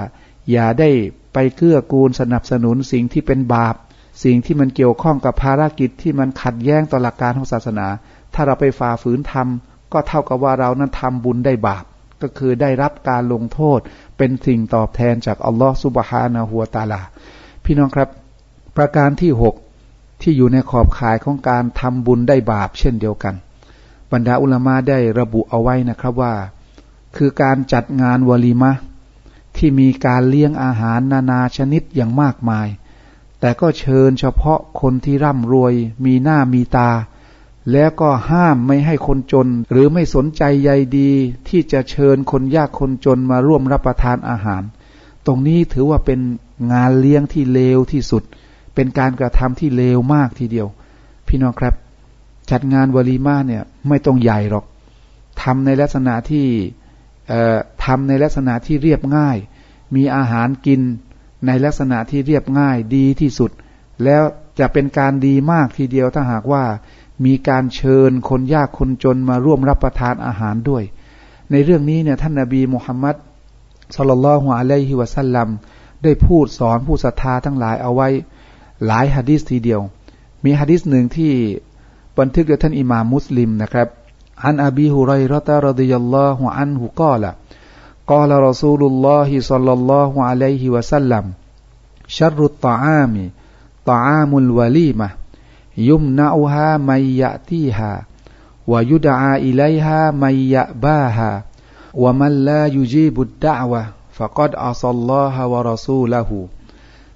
[0.51, 0.89] อย่าได้
[1.33, 3.75] ไปเกื้อกูลสนับสนุนสิ่งที่เป็นบาป
[4.23, 7.87] สิ่งที่มันเกี่ยวข้องกับภารกิจที่มันขัดแย้งต่อหลักการของศาสนา
[8.33, 11.83] ถ้าเราไปฝ่าฝืนทำก็เท่ากับว่าเรานั้นทำบุญได้บาป
[12.21, 13.79] ก็คือได้รับการลงโทษ
[14.23, 17.01] เป็นสิ่งตอบแทนจากอัลลอฮฺสุบฮานะฮัวตาลา
[17.63, 18.09] พี่น้องครับ
[18.77, 19.55] ประการที่หก
[20.21, 23.35] ที่อยู่ในขอบข่ายของการทำบุญได้บาปเช่นเดียวกัน
[24.11, 26.33] บรรดาอุลามาได้ระบุเอาไว้นะครับว่า
[27.15, 28.71] คือการจัดงานวลีมะ
[29.57, 32.67] ที่มีการเลี้ยงอาหารนานาชนิดอย่างมากมาย
[33.39, 35.73] แต่ก็เชิญเฉพาะคนที่ร่ำรวย
[36.05, 36.89] มีหน้ามีตา
[37.71, 41.11] แล้วก็ห้ามไม่ให้คนจน หรือไม่สนใจใยดี
[41.49, 44.63] ที่จะเชิญคนยากคนจนมาร่วมรับประทานอาหาร
[45.25, 46.19] ตรงนี้ถือว่าเป็น
[46.73, 48.23] งานเลี้ยงที่เลวที่สุด
[48.75, 50.67] เป็นการกระทำที่เลวมากทีเดียว
[51.27, 51.73] พี่น้องครับ
[52.51, 54.65] จัดงานวลีมาเนี่ยไม่ต้องใหญ่หรอก
[55.41, 56.45] ทำในลักษณะที่
[57.85, 59.37] ทำในลักษณะที่เรียบง่าย
[59.95, 60.81] มีอาหารกิน
[61.47, 63.51] ในลักษณะที่เรียบง่ายดีที่สุด
[64.03, 64.23] แล้ว
[64.59, 66.63] จะเป็นการดีมากทีเดียวถ้าหากว่า
[67.25, 70.83] มีการเชิญคนยากคนจนมาร่วมรับประทานอาหารด้วย
[71.51, 73.15] ในเรื่องนี้เนี่ยท่านนาบีมุฮัมมัด
[73.95, 75.47] สุลลัลฮุอะลัยฮิวะสัลลัม
[76.03, 78.07] ได้พูดสอนผู้ศรัทธาทั้งหลายเอาไว้
[78.85, 79.81] หลายฮะดิษทีเดียว
[80.43, 81.31] มีฮะดิษหนึ่งที่
[82.19, 83.87] บันทึกโดยท่านอิหม่ามมุสลิมนะครับ
[84.45, 87.31] อันอบีฮุไรรตะรดิยัลลอฮุอันฮุกาละ
[95.89, 96.91] ยุมนาอุฮาไม
[97.21, 97.91] ยะทีฮา
[98.71, 101.29] วายุดาอิไลฮาไมยะบาฮา
[102.03, 103.81] วามัลลายุจีบุดดาวะ
[104.17, 106.39] ฟะกอดอัสลลอฮาวะรอซูลาหู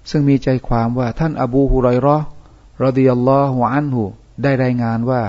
[0.10, 2.18] ซึ่งมีใจความว่าท่านอบูฮุไรรอ
[2.84, 4.04] รดิยัลลอฮุอันหู
[4.42, 5.22] ได้รายงานว่า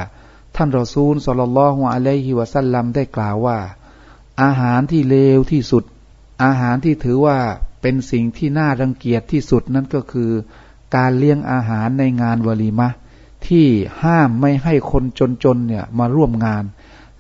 [0.57, 3.59] ท่านรอซูลสลลลอฮุอะลัยฮิวะสัลลัมได้กล่าวว่า
[4.43, 5.85] อาหารที่เลวที่สุด
[6.45, 7.39] อาหารที่ถือว่า
[7.81, 10.31] เป็นสิ่งที่น่ารังเกียจที่สุดนั่นก็คือ
[10.97, 12.89] การเลี้ยงอาหารในงานวลีมะ
[13.49, 13.67] ที่
[14.03, 15.05] ห้ามไม่ให้คน
[15.45, 16.65] จนๆเนี่ยมาร่วมงาน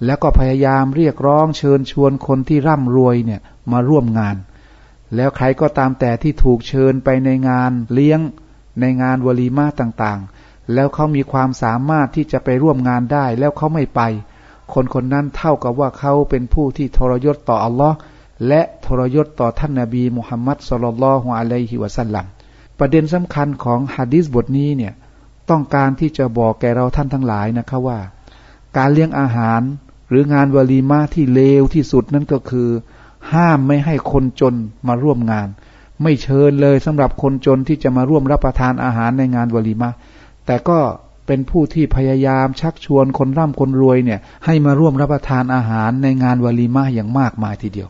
[0.04, 3.40] แล้วก็พยายามเรียกร้องเชิญชวนคนที่ร่ำรวยเนี่ย
[3.72, 4.36] มาร่วมงาน
[5.14, 8.20] แล้วใครก็ตามแต่ที่ถูกเชิญไปในงานเลี้ยง
[8.80, 14.00] ในงานวลีมาต่างๆ แล้วเขามีความสามารถที่จะไปร่วมงานได้แล้วเขาไม่ไป
[14.72, 17.96] คนคนนั้นเท่ากับว่าเขาเป็นผู้ที่ทรยศต่ออัลลอฮ์
[18.48, 22.26] และทรยศต่อท่านนาบีมุฮัมมัดสลลัลฮุอะลัยฮิวะสัลลัม
[22.78, 24.92] ประเด็นสำคัญของฮะดิษบทนี้เนี่ย
[25.50, 28.00] ต้องการที่จะบอกแก่เราท่านทั้งหลายนะครับว่า
[28.76, 29.60] การเลี้ยงอาหาร
[30.08, 32.68] หรืองานวลีมาที่เลวที่สุดนั่นก็คือ
[33.32, 34.54] ห้ามไม่ให้คนจน
[34.88, 35.48] มาร่วมงาน
[36.02, 39.90] ไม่เชิญเลยสำหรับคนจนที่จะมาร่วมรับประทานอาหารในงานวลีมา
[40.46, 40.78] แต่ก็
[41.26, 47.88] เป็นผู้ที่พยายามชักชวนคนร่ำคนรวยเนี่ย ให้มาร่วมรับประทานอาหารในงานวลีมาอย่างมากมายทีเดียว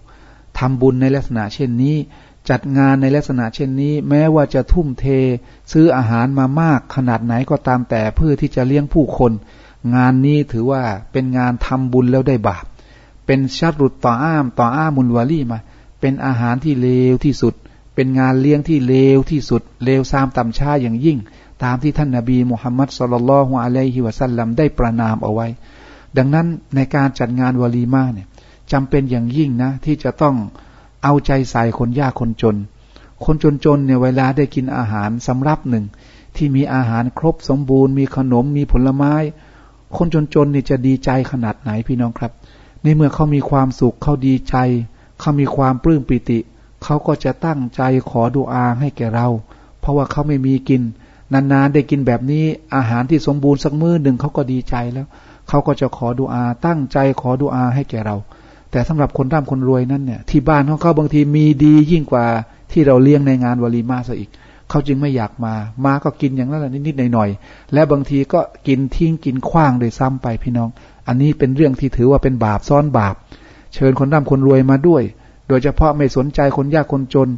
[0.59, 1.97] ทำบุญในลักษณะเช่นนี้
[2.51, 5.07] จัดงานในลักษณะเช่นนี้ แม้ว่าจะทุ่มเท
[5.73, 9.33] ซื้ออาหารมามากขนาดไหนก็ตามแต่เพื่อที่จะเลี้ยงผู้คน
[9.95, 10.83] งานนี้ถือว่า
[11.13, 12.65] เป็นงานทำบุญแล้วได้บาป
[13.27, 15.59] เป็นชัดรุดต่ออ้ามต่ออ้ามุลวาลีมา
[16.01, 17.55] เป็นอาหารที่เลวที่สุด
[17.95, 21.19] เป็นงานเลี้ยงที่เลวที่สุด เลวซามต่ำช้าอย่างยิ่ง
[21.63, 25.47] ตามที่ท่านนาบีมุฮัมมัดสุลลัลฮุอะลัยฮิวะสัลลัมได้ประนามเอาไว้
[26.17, 28.29] ดังนั้นในการจัดงานวาลีมาเนี่ย
[28.73, 30.35] จำเป็นอย่างยิ่งนะที่จะต้อง
[31.03, 32.57] เอาใจใส่คนยากคนจน
[33.25, 35.85] คนจนๆเนี่ยเวลาได้กินอาหารสำรับหนึ่ง
[36.37, 39.15] ที่มีอาหารครบสมบูรณ์ มีขนมมีผลไม้
[39.97, 42.33] คนจนๆนี่จะดีใจขนาดไหนพี่น้องครับ
[42.83, 44.57] ในเมื่อเขามีความสุขเขาดีใจ
[45.21, 46.39] เขามีความปลื้มปิติ
[46.83, 49.29] เขาก็จะตั้งใจขอดุอาให้แก่เรา
[49.81, 50.83] เพราะว่าเขาไม่มีกิน
[51.33, 52.45] นานๆได้กินแบบนี้
[52.75, 55.07] อาหารที่สมบูรณ์สักมื้อหนึ่งเขาก็ดีใจแล้ว
[55.49, 58.17] เขาก็จะขอดูอาตั้งใจขอดูอาให้แก่เรา
[58.77, 62.27] แต่สำหรับคนร่ำคนรวยนั้นเนี่ยที่บ้านของเขาบางทีมีดียิ่งกว่า
[62.73, 64.31] ที่เราเลี้ยงในงานวลีมาซะอีก
[64.71, 65.55] เขาจึงไม่อยากมา
[65.85, 70.69] มาก็กินอย่างนั้นนิดๆหน่อยๆและบางทีก็กินทิ้งกินขว้างโดยซ้ำไปพี่น้อง
[71.07, 73.15] อันนี้เป็นเรื่องที่ถือว่าเป็นบาปซ้อนบาป
[73.75, 75.03] เชิญคนร่ำคนรวยมาด้วย
[75.49, 77.29] โดยเฉพาะไม่สนใจคนยากคนจน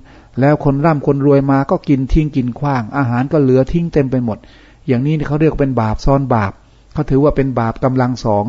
[0.41, 4.39] แล้วคนร่ำคนรวยมาก็กินทิ้งกินขว้าง อาหารก็เหลือทิ้งเต็มไปหมด
[4.87, 6.53] อย่างนี้เขาเรียกเป็นบาปซ้อนบาป
[6.93, 8.45] เขาถือว่าเป็นบาปกำลังสอง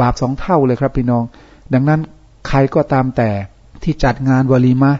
[0.00, 1.24] บาปสองเท่าเลยครับพี่น้อง
[1.74, 2.00] ดังนั้น
[2.46, 3.30] ใครก็ตามแต่
[3.82, 4.92] ที่จัดงานวลีมะ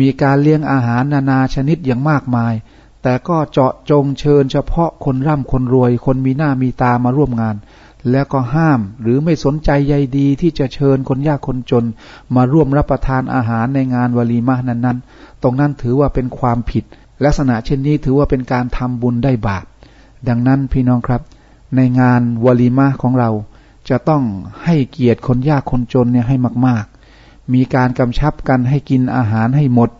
[0.00, 2.54] มีการเลี้ยงอาหารนานาชนิดอย่างมากมาย
[3.02, 7.56] แต่ก็เจาะจงเชิญเฉพาะคนร่ำคนรวย คนมีหน้ามีตามาร่วมงาน
[8.10, 11.84] แล้วก็ห้ามหรือไม่สนใจใยดีที่จะเชิญคนยากคนจน
[12.34, 16.84] มาร่วมรับประทานอาหารในงานวลีมะนั้นๆ ตรงนั้นถือว่าเป็นความผิด
[17.24, 19.64] ลักษณะเช่นนี้ถือว่าเป็นการทำบุญได้บาป
[20.28, 21.22] ดังนั้นพี่น้องครับ
[21.76, 23.30] ในงานวลีมะของเรา
[23.88, 24.22] จะต้อง
[24.64, 26.84] ให้เกียรติคนยากคนจนเนี่ยให้มาก
[27.20, 29.90] ๆ มีการกำชับกันให้กินอาหารให้หมด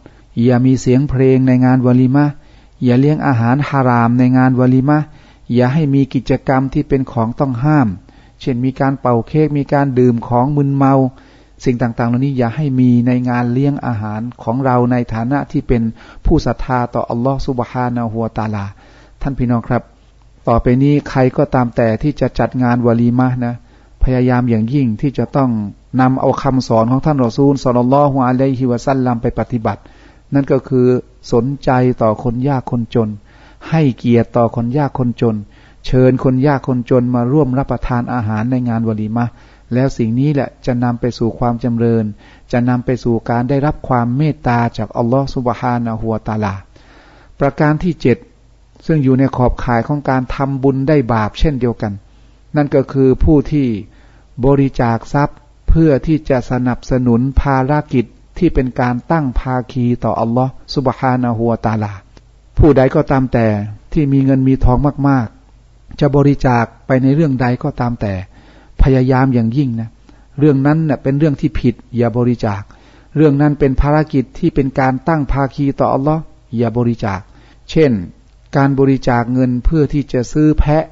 [0.42, 2.26] อย่ามีเสียงเพลงในงานวลีมะ
[2.84, 4.98] อย่าเลี้ยงอาหารฮารามในงานวลีมะ
[5.54, 7.88] อย่าให้มีกิจกรรมที่เป็นของต้องห้าม
[8.40, 10.94] เช่นมีการเป่าเค้ก มีการดื่มของมึนเมา
[11.64, 15.82] สิ่งต่างๆ เหล่านี้อย่าให้มีในงานเลี้ยงอาหารของเราในฐานะที่เป็น
[16.26, 18.66] ผู้ศรัทธาต่ออัลลอฮฺสุบฮานาหัวตาลา
[19.22, 19.82] ท่านพี่น้องครับ
[20.48, 23.54] ต่อไปนี้ใครก็ตามแต่ที่จะจัดงานวลีมะนะ
[24.04, 25.50] พยายามอย่างยิ่งที่จะต้อง
[26.00, 29.80] นำเอาคำสอนของท่านรอซูลสลลัลอฮุอะลัยฮิวะซัลลัมไปปฏิบัติ
[30.34, 30.86] นั่นก็คือ
[31.32, 31.70] สนใจ
[32.02, 33.08] ต่อคนยากคนจน
[33.70, 35.36] ให้เกียรติต่อคนยากคนจน
[35.86, 39.26] เชิญคนยากคนจนมาร่วมรับประทานอาหารในงานวลีมะ
[39.74, 42.04] แล้วสิ่งนี้แหละจะนำไปสู่ความจำเริญ
[42.52, 46.54] จะนำไปสู่การได้รับความเมตตาจากอัลลอฮฺสุบฮานะฮัวตาลา
[47.40, 48.18] ประการที่เจ็ด
[48.86, 51.92] ซึ่งอยู่ในขอบข่ายของการทำบุญได้บาปเช่นเดียวกัน
[52.56, 53.68] นั่นก็คือผู้ที่
[54.46, 55.38] บริจาคทรัพย์
[55.68, 58.04] เพื่อที่จะสนับสนุนภารกิจ
[58.38, 61.92] ที่เป็นการตั้งภาคีต่ออัลลอฮฺสุบฮานะฮัวตาลา
[62.58, 63.46] ผู้ใดก็ตามแต่
[63.92, 64.78] ที่มีเงินมีทอง
[65.08, 68.12] มากๆ จะบริจาคไปในเรื่องใดก็ตามแต่
[68.82, 69.88] พยายามอย่างยิ่งนะ
[70.38, 72.62] เรื่องนั้นเน่ยเป็นเรื่องที่ผิด อย่าบริจาค
[73.16, 76.22] เรื่องนั้นเป็นภารกิจที่เป็นการตั้งภาคีต่ออัลลอฮ์
[76.56, 77.20] อย่าบริจาค
[77.70, 77.92] เช่น
[78.56, 80.84] การบริจาคเงินเพื่อที่จะซื้อแพะ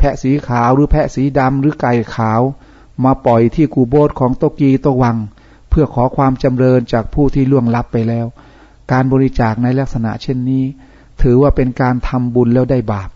[0.00, 2.40] แพะสีขาวหรือแพะสีดำหรือไก่ขาว
[3.04, 5.16] มาปล่อยที่กูโบสของโตกีโตวัง
[5.68, 8.26] เพื่อขอความจำเริญจากผู้ที่ล่วงลับไปแล้ว
[8.92, 10.64] การบริจาคในลักษณะเช่นนี้
[11.22, 13.10] ถือว่าเป็นการทำบุญแล้วได้บาป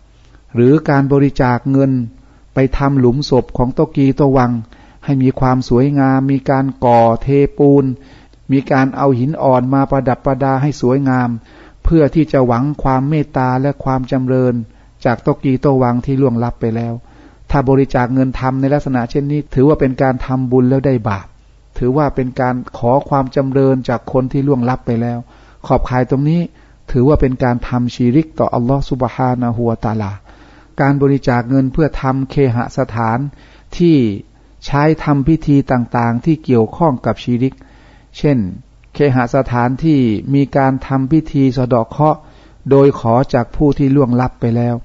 [0.55, 1.91] หรือการบริจาคเงิน
[2.53, 4.51] ไปทำหลุมศพของโตกีโตวัง
[5.05, 7.27] ให้มีความสวยงาม มีการก่อเท
[7.57, 7.85] ปูน
[8.51, 11.29] มีการเอาหินอ่อนมาประดับประดาให้สวยงาม
[11.83, 14.55] เพื่อที่จะหวังความเมตตาและความจำเริญ
[15.05, 16.93] จากโตกีโตวังที่ล่วงลับไปแล้ว
[17.51, 21.27] ถ้าบริจาคเงินทำในลักษณะเช่นนี้ ถือว่าเป็นการทำบุญแล้วได้บาป
[21.77, 25.19] ถือว่าเป็นการขอความจำเริญจากคนที่ล่วงลับไปแล้ว
[25.65, 26.41] ขอบขายตรงนี้
[26.91, 30.11] ถือว่าเป็นการทำชีริกต่ออัลลอฮฺสุบฮานะฮัวตาลา
[30.81, 33.19] การบริจาคเงินเพื่อทำเคหสถาน
[33.77, 33.97] ที่
[34.65, 37.55] ใช้ทำพิธีต่างๆ ที่เกี่ยวข้องกับชีริก
[38.17, 38.37] เช่น
[38.93, 39.99] เคหสถานที่
[40.33, 42.17] มีการทำพิธีสะดอกเคาะ
[42.69, 44.75] โดยขอจากผู้ที่ล่วงลับไปแล้ว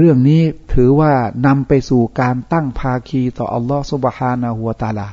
[0.00, 0.42] เรื่องนี้
[0.72, 1.12] ถือว่า
[1.46, 5.08] นำไปสู่การตั้งภาคีต่ออัลลอฮฺสุบฮานะฮัวตาลา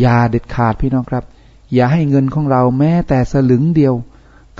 [0.00, 1.24] อย่าเด็ดขาดพี่น้องครับ
[1.74, 3.94] อย่าให้เงินของเราแม้แต่สลึงเดียว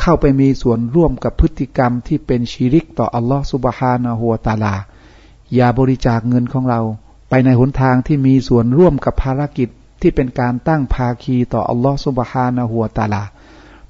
[0.00, 4.74] เข้าไปมีส่วนร่วมกับพฤติกรรมที่เป็นชีริกต่ออัลลอฮฺสุบฮานะฮัวตาลา
[5.54, 6.80] อย่าบริจาคเงินของเรา
[7.28, 9.68] ไปในหนทางที่มีส่วนร่วมกับภารกิจ
[10.00, 13.24] ที่เป็นการตั้งภาคีต่ออัลลอฮฺสุบฮานะฮัวตาลา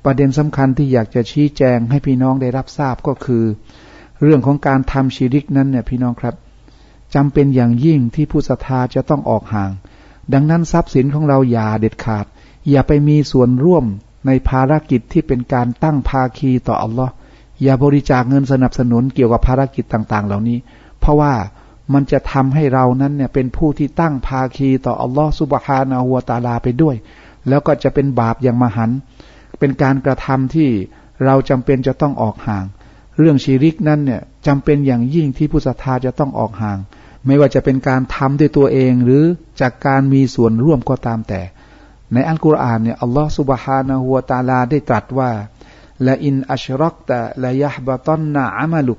[0.04, 3.44] ประเด็นสำคัญที่อยากจะชี้แจงให้พี่น้องได้รับทราบก็คือ
[4.22, 6.34] เรื่องของการทำชีริกนั้นเนี่ยพี่น้องครับ
[7.14, 9.70] จำเป็นอย่างยิ่งที่ผู้ศรัทธาจะต้องออกห่าง
[10.32, 12.26] ดังนั้นทรัพย์สินของเราอย่าเด็ดขาด
[12.70, 13.84] อย่าไปมีส่วนร่วม
[14.26, 17.12] ในภารกิจที่เป็นการตั้งภาคีต่ออัลลอฮ์
[17.62, 20.58] อย่าบริจาคเงินสนับสนุนเกี่ยวกับภารกิจต่าง ๆ เหล่านี้
[21.00, 21.34] เพราะว่า
[21.92, 26.96] มันจะทำให้เรานั้นเนี่ยเป็นผู้ที่ตั้งภาคีต่ออัลลอฮ์สุบฮานาหัวตาลาไปด้วย
[27.48, 28.90] แล้วก็จะเป็นบาปอย่างมหัน
[29.58, 30.68] เป็นการกระทำที่
[31.24, 32.64] เราจำเป็นจะต้องออกห่าง
[33.18, 36.78] เรื่องชีริกนั้นเนี่ยจำเป็นอย่างยิ่งที่ผู้ศรัทธาจะต้องออกห่าง
[37.26, 39.24] ไม่ว่าจะเป็นการทำด้วยตัวเองหรือ
[39.60, 41.40] จากการมีส่วนร่วมก็ตามแต่
[42.12, 45.30] ในอัลกุรอานเนี่ยอัลลอฮ์สุบฮานาหัวตาลาได้ตรัสว่า
[46.06, 48.98] ละอินอัชรักตะละยะบะตอนนาอามาลุก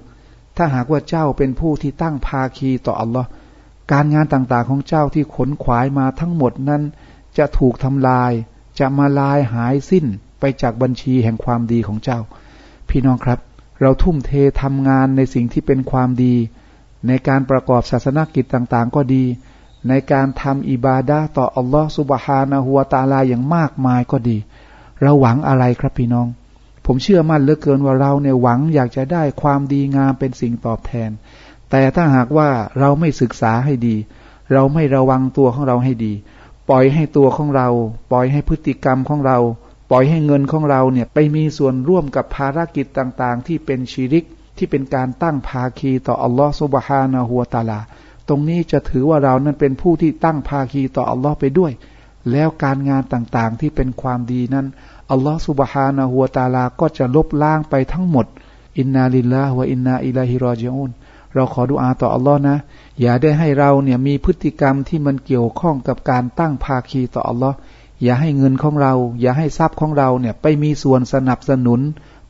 [0.58, 3.28] ถ้าหากว่าเจ้าเป็นผู้ที่ตั้งภาคีต่ออัลลอฮ์
[3.92, 6.82] การงานต่างๆของเจ้าที่ขนขวายมาทั้งหมดนั้น
[7.38, 8.32] จะถูกทำลาย
[8.80, 10.06] จะมาลายหายสิ้น
[10.40, 12.20] ไปจากบัญชีแห่งความดีของเจ้า
[12.90, 13.40] พี่น้องครับ
[13.82, 16.36] เราทุ่มเททำงานในสิ่งที่เป็นความดี
[17.08, 19.24] ในการประกอบศาสนกิจต่างๆ ก็ดี
[19.88, 24.38] ในการทำอิบาดาต่ออัลลอฮ์สุบฮานะฮัวตาลาอย่างมากมายก็ดี
[25.02, 26.28] เราหวังอะไรครับพี่น้อง
[26.86, 31.10] ผมเชื่อมั่นเหลือเกินว่าเราเนี่ยหวังอยากจะได้ความดีงามเป็นสิ่งตอบแทน
[31.70, 32.50] แต่ถ้าหากว่า
[32.80, 33.96] เราไม่ศึกษาให้ดี
[34.54, 36.14] เราไม่ระวังตัวของเราให้ดี
[36.70, 37.68] ปล่อยให้ตัวของเรา
[38.12, 39.38] ปล่อยให้พฤติกรรมของเรา
[39.90, 44.26] ปล่อยให้เงินของเราเนี่ยไปมีส่วนร่วมกับภารกิจต่างๆ ที่เป็นชีริก
[44.58, 47.80] ที่เป็นการตั้งภาคีต่ออัลลอฮฺสุบฮานะฮัวตาลา
[48.28, 51.72] ตรงนี้จะถือว่าเรานั้นเป็นผู้ที่ตั้งภาคีต่ออัลลอฮ์ไปด้วย
[52.32, 54.66] แล้วการงานต่างๆที่เป็นความดีนั้น
[55.12, 58.26] อัลลอฮฺสุบฮานะฮัวตาลาก็จะลบล้างไปทั้งหมด
[58.78, 60.92] อินนาลิลลาฮวอินนาอิลาฮิรอจิอุน
[61.34, 62.56] เราขอดุอาต่ออัลลอฮ์นะ
[63.02, 67.56] อย่าได้ให้เราเนี่ยมีพฤติกรรมที่มันเกี่ยวข้องกับการตั้งภาคีต่ออัลลอฮ์
[68.04, 71.80] อย่าให้เงินของเรา อย่าให้ทรัพย์ของเราเนี่ยไปมีส่วนสนับสนุน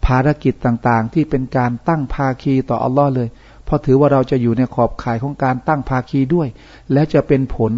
[0.05, 3.30] ภารกิจต่างๆ ที่เป็นการตั้งภาคีต่ออัลลอฮ์เลย
[3.65, 6.47] เพราะถือว่าเราจะอยู่ในขอบข่ายของการตั้งภาคีด้วย
[6.93, 7.72] และจะเป็นผล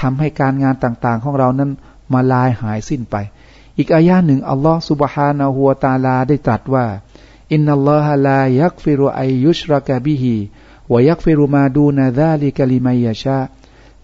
[0.00, 1.70] ทำให้การงานต่างๆ ของเรานั้น
[2.12, 3.16] มาลายหายสิ้นไป
[3.78, 6.86] อีกอายาหนึ่งอัลลอฮ์สุบฮานาหัวตาลาได้ตรัสว่า
[7.52, 10.36] อินนัลลอฮะลายักฟิรุไอยุชรากะบิฮี
[10.92, 13.38] วยักฟิรุมาดูนาซาลิกะลิมัยยะชา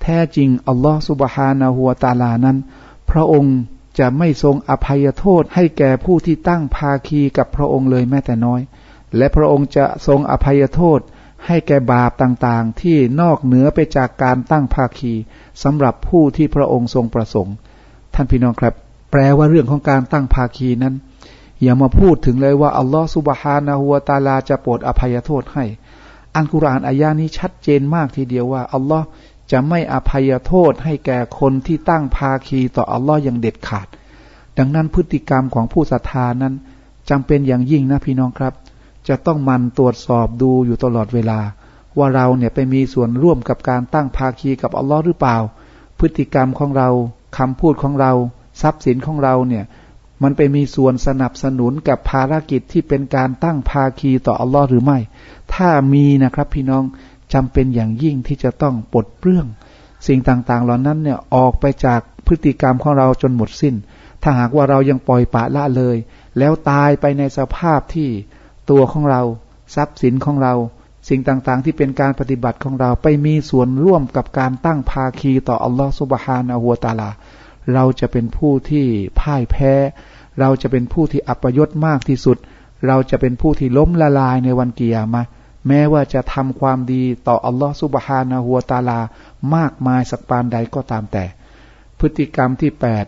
[0.02, 2.56] แท้จริงอัลลอฮ์สุบฮานาหัวตาลานั้น
[3.10, 3.56] พระองค์
[3.98, 8.60] จะไม่ทรงอภัยโทษให้แก่ผู้ที่ตั้งภาคีกับพระองค์เลยแม้แต่น้อย
[9.16, 11.00] และพระองค์จะทรงอภัยโทษ
[11.46, 15.12] ให้แก่บาปต่างๆ ที่นอกเหนือไปจากการตั้งภาคี
[15.62, 17.54] สำหรับผู้ที่พระองค์ทรงประสงค์
[18.14, 18.74] ท่านพี่น้องครับ
[19.10, 20.94] แปลว่าเรื่องของการตั้งภาคีนั้น
[21.62, 25.64] อย่ามาพูดถึงเลยว่าอัลลอฮฺสุบฮานาหัวตาลาจะโปรดอภัยโทษให้
[26.34, 29.06] อันกุรอานอายานี้ชัดเจนมากทีเดียวว่าอัลลอฮ์
[29.50, 33.86] จะไม่อภัยโทษให้แก่คนที่ตั้งภาคีต่ออัลลอฮ์อย่างเด็ดขาด
[34.58, 36.54] ดังนั้นพฤติกรรมของผู้ศรัทธานั้น
[37.10, 38.54] จำเป็นอย่างยิ่งนะพี่น้องครับ
[39.08, 41.40] จะต้องมันตรวจสอบดูอยู่ตลอดเวลา
[41.98, 45.36] ว่าเราเนี่ยไปมีส่วนร่วมกับการตั้งภาคีกับอัลลอฮ์หรือเปล่า
[45.98, 46.88] พฤติกรรมของเรา
[47.38, 48.12] คำพูดของเรา
[48.60, 49.64] ทรัพย์สินของเราเนี่ย
[50.22, 54.98] มันไปมีส่วนสนับสนุนกับภารกิจที่เป็นการตั้งภาคีต่ออัลลอฮ์หรือไม่
[55.54, 56.84] ถ้ามีนะครับพี่น้อง
[57.34, 59.46] จำเป็นอย่างยิ่งที่จะต้องปลดเปลื้อง
[60.06, 63.74] สิ่งต่างๆ เหล่านั้นเนี่ยออกไปจากพฤติกรรมของเราจนหมดสิ้น
[64.22, 65.96] ถ้าหากว่าเรายังปล่อยปะละเลย
[66.38, 68.10] แล้วตายไปในสภาพที่
[68.70, 69.22] ตัวของเรา
[69.74, 70.54] ทรัพย์สินของเรา
[71.08, 77.10] สิ่งต่างๆ ที่เป็นการปฏิบัติของเราไปมีส่วนร่วมกับการตั้งภาคีต่ออัลลอฮ์สุบฮานะฮัวตาลา
[77.74, 78.86] เราจะเป็นผู้ที่
[79.20, 79.72] พ่ายแพ้
[80.40, 82.36] เราจะเป็นผู้ที่อัปยศมากที่สุด
[82.86, 85.22] เราจะเป็นผู้ที่ล้มละลายในวันเกียรมา
[85.68, 89.00] แม้ว่าจะทำความดีต่ออัลลอฮฺสุบฮานะฮัวตาลา
[89.54, 91.24] มากมายสักปานใดก็ตามแต่
[91.98, 93.04] พฤติกรรมที่แปด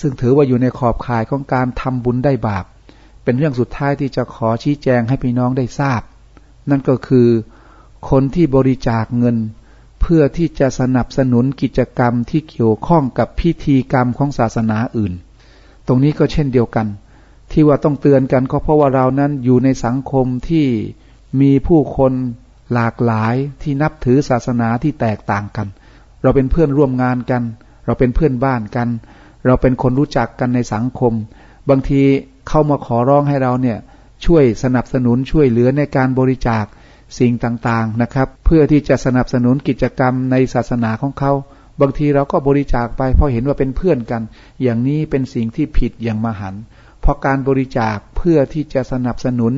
[0.00, 2.64] ซึ่งถือว่าอยู่ในขอบข่ายของการทำบุญได้บาป
[3.22, 6.02] เป็นเรื่องสุดท้ายที่จะขอชี้แจงให้พี่น้องได้ทราบ
[6.70, 7.28] นั่นก็คือ
[8.10, 9.36] คนที่บริจาคเงิน
[10.00, 15.12] เพื่อที่จะสนับสนุนกิจกรรมที่เกี่ยวข้องกับพิธีกรรมของศาสนาอื่น
[15.86, 16.86] ตรงนี้ก็เช่นเดียวกัน
[17.50, 20.66] ที่ว่าต้องเตือนกันก็เพราะว่าเรานั้นอยู่ในสังคมที่
[21.40, 22.12] มีผู้คน
[22.74, 25.68] หลากหลายที่นับถือศาสนาที่แตกต่างกัน
[26.22, 27.42] เราเป็นเพื่อนร่วมงานกัน
[27.86, 28.88] เราเป็นเพื่อนบ้านกัน
[29.46, 31.12] เราเป็นคนรู้จักกันในสังคม
[31.68, 32.02] บางที
[32.48, 33.78] เข้ามาขอร้องให้เราเนี่ย
[34.24, 36.64] ช่วยสนับสนุนช่วยเหลือในการบริจาค
[37.18, 41.32] สิ่งต่างๆนะครับ เพื่อที่จะสนับสนุนกิจกรรมในศาสนาของเขา
[41.80, 44.22] บางทีเราก็บริจาคไปเพราะเห็นว่าเป็นเพื่อนกัน
[44.62, 46.54] อย่างนี้เป็นสิ่งที่ผิดอย่างมหัน
[47.02, 49.52] เพราะการบริจาคเพื่อที่จะสนับสนุน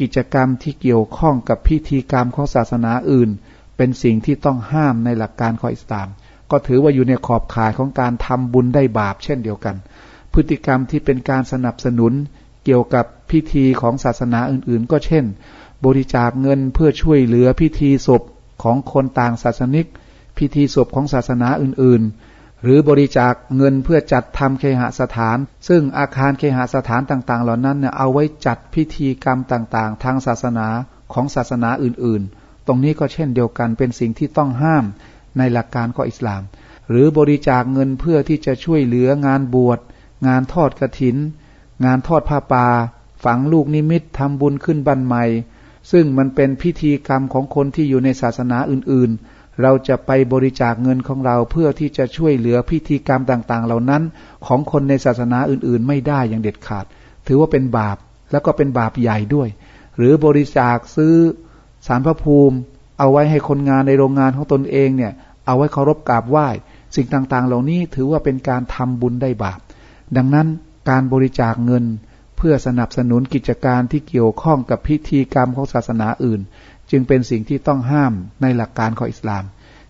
[0.00, 3.30] กิจกรรมที่เกี่ยวข้องกับพิธีกรรมของศาสนาอื่น
[3.76, 6.08] เป็นสิ่งที่ต้องห้ามในหลักการของอิสลาม
[6.50, 9.76] ก็ถือว่าอยู่ในขอบข่ายของการทำบุญได้บาปเช่นเดียวกัน
[10.32, 12.12] พฤติกรรมที่เป็นการสนับสนุน
[12.64, 15.24] เกี่ยวกับพิธีของศาสนาอื่น ๆ ก็เช่น
[15.84, 18.22] บริจาคเงินเพื่อช่วยเหลือพิธีศพ
[18.62, 19.86] ของคนต่างศาสนิก
[20.38, 22.31] พิธีศพของศาสนาอื่น ๆ
[22.62, 25.38] หรือบริจาคเงินเพื่อจัดทำเคหสถาน
[25.68, 30.68] ซึ่งอาคารเคหสถานต่างๆ เหล่านั้นเนี่ยเอาไว้จัดพิธีกรรมต่างๆ ทางศาสนา
[31.12, 34.84] ของศาสนาอื่นๆ ตรงนี้ก็เช่นเดียวกันเป็นสิ่งที่ต้องห้าม
[35.38, 36.42] ในหลักการของอิสลาม
[36.90, 39.78] หรือบริจาคเงินเพื่อที่จะช่วยเหลืองานบวช
[40.26, 41.16] งานทอดกระถิน
[41.84, 42.66] งานทอดผ้าป่า
[43.24, 45.24] ฝังลูกนิมิตทำบุญขึ้นบันใหม่
[45.92, 54.02] ซึ่งมันเป็นพิธีกรรมของคนที่อยู่ในศาสนาอื่นๆ เราจะไปบริจาคเงินของเราเพื่อที่จะช่วยเหลือพิธีกรรมต่างๆ เหล่านั้น
[54.46, 56.84] ของคนในศาสนาอื่นๆ ไม่ได้อย่างเด็ดขาด
[57.26, 57.96] ถือว่าเป็นบาป
[58.30, 59.48] แล้วก็เป็นบาปใหญ่ด้วย
[59.96, 61.14] หรือบริจาคซื้อ
[61.86, 62.56] สารพระภูมิ
[62.98, 65.12] เอาไว้ให้คนงานในโรงงานของตนเองเนี่ย
[65.46, 66.48] เอาไว้เคารพกราบไหว้
[66.96, 69.60] สิ่งต่างๆ เหล่านี้ถือว่าเป็นการทำบุญได้บาป
[70.16, 70.46] ดังนั้น
[70.90, 71.84] การบริจาคเงิน
[72.36, 76.40] เพื่อสนับสนุนกิจการที่เกี่ยวข้องกับพิธีกรรมของศาสนาอื่น
[76.92, 78.12] จึงเป็นสิ่งที่ต้องห้าม
[78.42, 79.44] ในหลักการของอิสลาม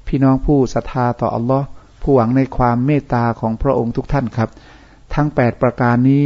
[0.07, 1.67] พี่น้องผู้ศรัทธาต่ออัลลอฮ์
[2.03, 4.51] ผู้หวังในความเมตตาของพระองค์ทุกท่านครับ
[5.15, 6.25] ทั้ง 8 ประการนี้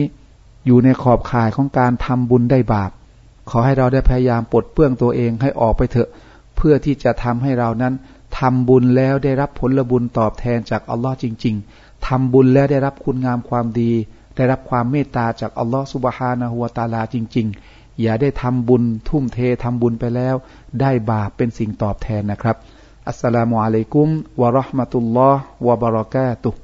[0.66, 2.90] อยู่ในขอบข่ายของการทำบุญได้บาป
[3.50, 6.08] ขอให้เราได้พยายามปลดเปื้องตัวเองให้ออกไปเถอะ
[6.56, 7.94] เพื่อที่จะทำให้เรานั้น
[8.38, 13.92] ทำบุญแล้วได้รับผลบุญตอบแทนจากอัลลอฮ์จริง ๆทำบุญแล้วได้รับคุณงามความดี
[14.36, 20.34] ได้รับความเมตตาจากอัลลอฮ์สุบฮานะฮุวาตาลาจริง ๆ อย่าได้ทำบุญทุ่มเททำบุญไปแล้ว
[20.80, 22.56] ได้บาปเป็นสิ่งตอบแทนนะครับ
[23.06, 24.08] อัสสลามุอะลัยกุม
[24.40, 26.60] วะราะห์มะตุลลอฮ์วะบะเราะกาตุฮ์